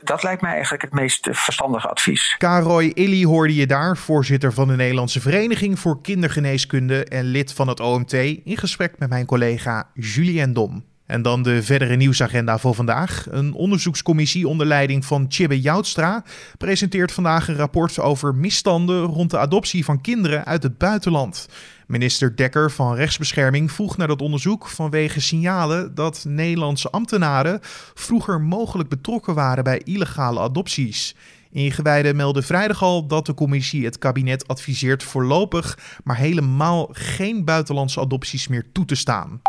dat 0.03 0.23
lijkt 0.23 0.43
mij 0.43 0.53
eigenlijk 0.53 0.83
het 0.83 0.93
meest 0.93 1.29
verstandige 1.31 1.89
advies. 1.89 2.35
Karoy 2.39 2.85
Illy 2.95 3.25
hoorde 3.25 3.55
je 3.55 3.67
daar, 3.67 3.97
voorzitter 3.97 4.53
van 4.53 4.69
de 4.69 4.77
Nederlandse 4.77 5.21
Vereniging 5.21 5.79
voor 5.79 6.01
Kindergeneeskunde 6.01 7.05
en 7.05 7.25
lid 7.25 7.53
van 7.53 7.69
het 7.69 7.81
OMT, 7.81 8.13
in 8.13 8.57
gesprek 8.57 8.99
met 8.99 9.09
mijn 9.09 9.27
collega 9.27 9.91
Julien 9.95 10.53
Dom. 10.53 10.85
En 11.07 11.23
dan 11.23 11.43
de 11.43 11.63
verdere 11.63 11.97
nieuwsagenda 11.97 12.59
voor 12.59 12.75
vandaag. 12.75 13.27
Een 13.31 13.53
onderzoekscommissie 13.53 14.49
onder 14.49 14.67
leiding 14.67 15.05
van 15.05 15.27
Chibbe 15.29 15.61
Joutstra 15.61 16.25
presenteert 16.59 17.13
vandaag 17.13 17.49
een 17.49 17.57
rapport 17.57 17.99
over 17.99 18.35
misstanden 18.35 19.03
rond 19.03 19.31
de 19.31 19.39
adoptie 19.39 19.85
van 19.85 20.01
kinderen 20.01 20.45
uit 20.45 20.63
het 20.63 20.79
buitenland. 20.79 21.49
Minister 21.87 22.37
Dekker 22.37 22.71
van 22.71 22.95
Rechtsbescherming 22.95 23.73
vroeg 23.73 23.97
naar 23.97 24.09
dat 24.09 24.23
onderzoek 24.23 24.69
vanwege 24.69 25.21
signalen 25.21 25.95
dat 25.95 26.25
Nederlandse 26.29 26.91
ambtenaren 26.91 27.59
vroeger 27.95 28.41
mogelijk 28.41 28.89
betrokken 28.89 29.35
waren 29.35 29.65
bij 29.65 29.79
illegale 29.85 30.41
adopties. 30.41 31.17
Ingewijden 31.51 32.17
melden 32.17 32.43
vrijdag 32.43 32.83
al 32.83 33.07
dat 33.07 33.27
de 33.27 33.35
commissie 33.35 33.85
het 33.85 33.99
kabinet 33.99 34.49
adviseert 34.49 35.03
voorlopig 35.03 35.79
maar 36.05 36.17
helemaal 36.17 36.89
geen 36.93 37.45
buitenlandse 37.45 38.01
adopties 38.01 38.49
meer 38.49 38.65
toe 38.73 38.85
te 38.85 38.95
staan. 38.95 39.41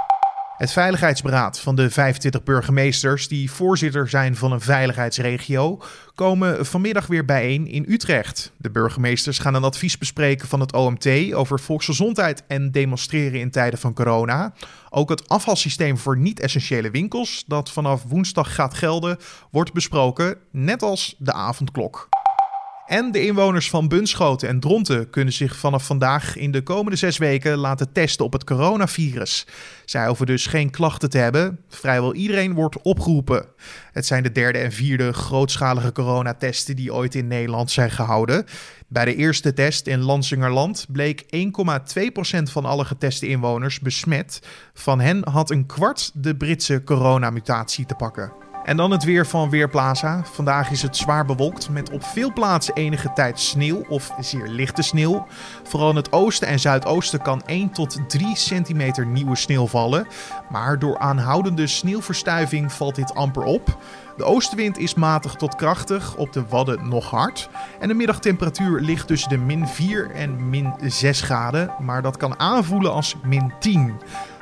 Het 0.57 0.71
Veiligheidsberaad 0.71 1.59
van 1.59 1.75
de 1.75 1.89
25 1.89 2.43
burgemeesters 2.43 3.27
die 3.27 3.51
voorzitter 3.51 4.09
zijn 4.09 4.35
van 4.35 4.51
een 4.51 4.61
veiligheidsregio 4.61 5.81
komen 6.13 6.65
vanmiddag 6.65 7.07
weer 7.07 7.25
bijeen 7.25 7.67
in 7.67 7.85
Utrecht. 7.87 8.51
De 8.57 8.71
burgemeesters 8.71 9.39
gaan 9.39 9.53
een 9.53 9.63
advies 9.63 9.97
bespreken 9.97 10.47
van 10.47 10.59
het 10.59 10.73
OMT 10.73 11.33
over 11.33 11.59
volksgezondheid 11.59 12.43
en 12.47 12.71
demonstreren 12.71 13.39
in 13.39 13.51
tijden 13.51 13.79
van 13.79 13.93
corona. 13.93 14.53
Ook 14.89 15.09
het 15.09 15.29
afvalsysteem 15.29 15.97
voor 15.97 16.17
niet-essentiële 16.17 16.91
winkels, 16.91 17.43
dat 17.47 17.71
vanaf 17.71 18.03
woensdag 18.03 18.55
gaat 18.55 18.73
gelden, 18.73 19.17
wordt 19.51 19.73
besproken, 19.73 20.37
net 20.51 20.83
als 20.83 21.15
de 21.17 21.33
avondklok. 21.33 22.09
En 22.85 23.11
de 23.11 23.25
inwoners 23.25 23.69
van 23.69 23.87
Bunschoten 23.87 24.47
en 24.47 24.59
Dronten 24.59 25.09
kunnen 25.09 25.33
zich 25.33 25.55
vanaf 25.55 25.85
vandaag 25.85 26.35
in 26.35 26.51
de 26.51 26.61
komende 26.61 26.97
zes 26.97 27.17
weken 27.17 27.57
laten 27.57 27.91
testen 27.91 28.25
op 28.25 28.33
het 28.33 28.43
coronavirus. 28.43 29.47
Zij 29.85 30.07
hoeven 30.07 30.25
dus 30.25 30.47
geen 30.47 30.69
klachten 30.69 31.09
te 31.09 31.17
hebben. 31.17 31.59
Vrijwel 31.69 32.13
iedereen 32.13 32.53
wordt 32.53 32.81
opgeroepen. 32.81 33.45
Het 33.91 34.05
zijn 34.05 34.23
de 34.23 34.31
derde 34.31 34.57
en 34.57 34.71
vierde 34.71 35.13
grootschalige 35.13 35.91
coronatesten 35.91 36.75
die 36.75 36.93
ooit 36.93 37.15
in 37.15 37.27
Nederland 37.27 37.71
zijn 37.71 37.91
gehouden. 37.91 38.45
Bij 38.87 39.05
de 39.05 39.15
eerste 39.15 39.53
test 39.53 39.87
in 39.87 40.01
Lansingerland 40.01 40.85
bleek 40.91 41.21
1,2% 41.21 42.41
van 42.43 42.65
alle 42.65 42.85
geteste 42.85 43.27
inwoners 43.27 43.79
besmet. 43.79 44.41
Van 44.73 44.99
hen 44.99 45.29
had 45.29 45.49
een 45.49 45.65
kwart 45.65 46.11
de 46.13 46.35
Britse 46.35 46.83
coronamutatie 46.83 47.85
te 47.85 47.95
pakken. 47.95 48.44
En 48.65 48.77
dan 48.77 48.91
het 48.91 49.03
weer 49.03 49.27
van 49.27 49.49
Weerplaza. 49.49 50.21
Vandaag 50.23 50.71
is 50.71 50.81
het 50.81 50.97
zwaar 50.97 51.25
bewolkt 51.25 51.69
met 51.69 51.89
op 51.89 52.03
veel 52.03 52.33
plaatsen 52.33 52.73
enige 52.73 53.13
tijd 53.13 53.39
sneeuw 53.39 53.85
of 53.87 54.11
zeer 54.19 54.47
lichte 54.47 54.81
sneeuw. 54.81 55.27
Vooral 55.63 55.89
in 55.89 55.95
het 55.95 56.11
oosten 56.11 56.47
en 56.47 56.59
zuidoosten 56.59 57.21
kan 57.21 57.41
1 57.45 57.69
tot 57.71 57.97
3 58.07 58.35
centimeter 58.35 59.05
nieuwe 59.05 59.35
sneeuw 59.35 59.67
vallen. 59.67 60.07
Maar 60.49 60.79
door 60.79 60.97
aanhoudende 60.97 61.67
sneeuwverstuiving 61.67 62.71
valt 62.71 62.95
dit 62.95 63.15
amper 63.15 63.43
op. 63.43 63.77
De 64.17 64.23
oostenwind 64.23 64.77
is 64.77 64.93
matig 64.93 65.33
tot 65.35 65.55
krachtig, 65.55 66.15
op 66.15 66.33
de 66.33 66.43
Wadden 66.49 66.89
nog 66.89 67.09
hard. 67.09 67.49
En 67.79 67.87
de 67.87 67.93
middagtemperatuur 67.93 68.79
ligt 68.79 69.07
tussen 69.07 69.29
de 69.29 69.37
min 69.37 69.67
4 69.67 70.11
en 70.11 70.49
min 70.49 70.73
6 70.81 71.21
graden, 71.21 71.73
maar 71.79 72.01
dat 72.01 72.17
kan 72.17 72.39
aanvoelen 72.39 72.91
als 72.91 73.15
min 73.23 73.53
10. 73.59 73.93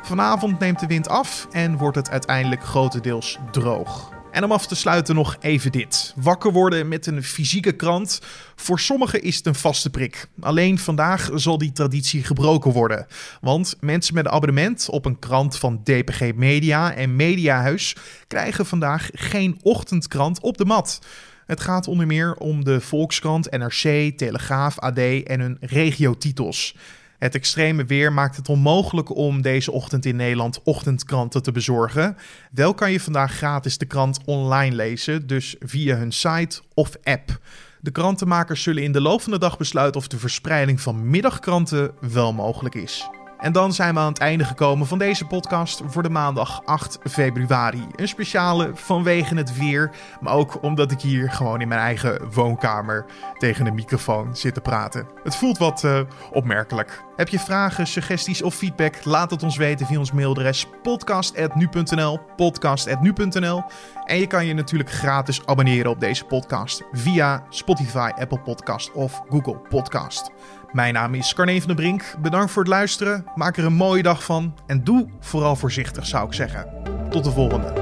Vanavond 0.05 0.59
neemt 0.59 0.79
de 0.79 0.87
wind 0.87 1.09
af 1.09 1.47
en 1.51 1.77
wordt 1.77 1.95
het 1.95 2.09
uiteindelijk 2.09 2.63
grotendeels 2.63 3.37
droog. 3.51 4.11
En 4.31 4.43
om 4.43 4.51
af 4.51 4.67
te 4.67 4.75
sluiten 4.75 5.15
nog 5.15 5.37
even 5.39 5.71
dit. 5.71 6.13
Wakker 6.15 6.51
worden 6.51 6.87
met 6.87 7.05
een 7.05 7.23
fysieke 7.23 7.71
krant. 7.71 8.21
Voor 8.55 8.79
sommigen 8.79 9.21
is 9.21 9.35
het 9.35 9.45
een 9.45 9.55
vaste 9.55 9.89
prik. 9.89 10.27
Alleen 10.39 10.79
vandaag 10.79 11.29
zal 11.33 11.57
die 11.57 11.71
traditie 11.71 12.23
gebroken 12.23 12.71
worden. 12.71 13.07
Want 13.41 13.75
mensen 13.79 14.13
met 14.13 14.25
een 14.25 14.31
abonnement 14.31 14.89
op 14.89 15.05
een 15.05 15.19
krant 15.19 15.57
van 15.57 15.83
DPG 15.83 16.33
Media 16.35 16.93
en 16.93 17.15
Mediahuis 17.15 17.95
krijgen 18.27 18.65
vandaag 18.65 19.09
geen 19.13 19.59
ochtendkrant 19.61 20.41
op 20.41 20.57
de 20.57 20.65
mat. 20.65 20.99
Het 21.45 21.61
gaat 21.61 21.87
onder 21.87 22.07
meer 22.07 22.35
om 22.35 22.63
de 22.63 22.81
Volkskrant, 22.81 23.51
NRC, 23.51 24.17
Telegraaf, 24.17 24.79
AD 24.79 24.97
en 24.97 25.39
hun 25.39 25.57
regiotitels. 25.59 26.75
Het 27.23 27.35
extreme 27.35 27.85
weer 27.85 28.13
maakt 28.13 28.35
het 28.35 28.49
onmogelijk 28.49 29.15
om 29.15 29.41
deze 29.41 29.71
ochtend 29.71 30.05
in 30.05 30.15
Nederland 30.15 30.61
ochtendkranten 30.63 31.43
te 31.43 31.51
bezorgen. 31.51 32.17
Wel 32.51 32.73
kan 32.73 32.91
je 32.91 32.99
vandaag 32.99 33.33
gratis 33.33 33.77
de 33.77 33.85
krant 33.85 34.19
online 34.25 34.75
lezen, 34.75 35.27
dus 35.27 35.55
via 35.59 35.95
hun 35.95 36.11
site 36.11 36.61
of 36.73 36.91
app. 37.03 37.39
De 37.79 37.91
krantenmakers 37.91 38.63
zullen 38.63 38.83
in 38.83 38.91
de 38.91 39.01
loop 39.01 39.21
van 39.21 39.31
de 39.31 39.39
dag 39.39 39.57
besluiten 39.57 40.01
of 40.01 40.07
de 40.07 40.17
verspreiding 40.17 40.81
van 40.81 41.09
middagkranten 41.09 41.91
wel 41.99 42.33
mogelijk 42.33 42.75
is. 42.75 43.09
En 43.43 43.51
dan 43.51 43.73
zijn 43.73 43.93
we 43.93 43.99
aan 43.99 44.07
het 44.07 44.17
einde 44.17 44.43
gekomen 44.43 44.87
van 44.87 44.97
deze 44.97 45.25
podcast 45.25 45.81
voor 45.85 46.03
de 46.03 46.09
maandag 46.09 46.61
8 46.65 46.99
februari. 47.03 47.87
Een 47.95 48.07
speciale 48.07 48.71
vanwege 48.73 49.35
het 49.35 49.57
weer, 49.57 49.91
maar 50.21 50.33
ook 50.33 50.63
omdat 50.63 50.91
ik 50.91 51.01
hier 51.01 51.31
gewoon 51.31 51.61
in 51.61 51.67
mijn 51.67 51.79
eigen 51.79 52.31
woonkamer 52.31 53.05
tegen 53.37 53.65
een 53.65 53.75
microfoon 53.75 54.35
zit 54.35 54.53
te 54.53 54.61
praten. 54.61 55.07
Het 55.23 55.35
voelt 55.35 55.57
wat 55.57 55.83
uh, 55.83 55.99
opmerkelijk. 56.31 57.03
Heb 57.15 57.27
je 57.27 57.39
vragen, 57.39 57.87
suggesties 57.87 58.41
of 58.41 58.55
feedback? 58.55 59.05
Laat 59.05 59.31
het 59.31 59.43
ons 59.43 59.57
weten 59.57 59.85
via 59.85 59.99
ons 59.99 60.11
mailadres 60.11 60.67
podcast.nu.nl 60.81 62.19
podcast.nu.nl 62.35 63.63
En 64.05 64.17
je 64.17 64.27
kan 64.27 64.45
je 64.45 64.53
natuurlijk 64.53 64.91
gratis 64.91 65.45
abonneren 65.45 65.91
op 65.91 65.99
deze 65.99 66.25
podcast 66.25 66.83
via 66.91 67.43
Spotify, 67.49 68.11
Apple 68.15 68.39
Podcast 68.39 68.91
of 68.91 69.23
Google 69.29 69.57
Podcast. 69.69 70.31
Mijn 70.73 70.93
naam 70.93 71.13
is 71.13 71.33
Carne 71.33 71.57
van 71.57 71.67
der 71.67 71.75
Brink. 71.75 72.15
Bedankt 72.21 72.51
voor 72.51 72.61
het 72.63 72.71
luisteren. 72.71 73.25
Maak 73.35 73.57
er 73.57 73.65
een 73.65 73.73
mooie 73.73 74.03
dag 74.03 74.23
van. 74.23 74.55
En 74.67 74.83
doe 74.83 75.07
vooral 75.19 75.55
voorzichtig, 75.55 76.05
zou 76.05 76.27
ik 76.27 76.33
zeggen. 76.33 76.67
Tot 77.09 77.23
de 77.23 77.31
volgende. 77.31 77.73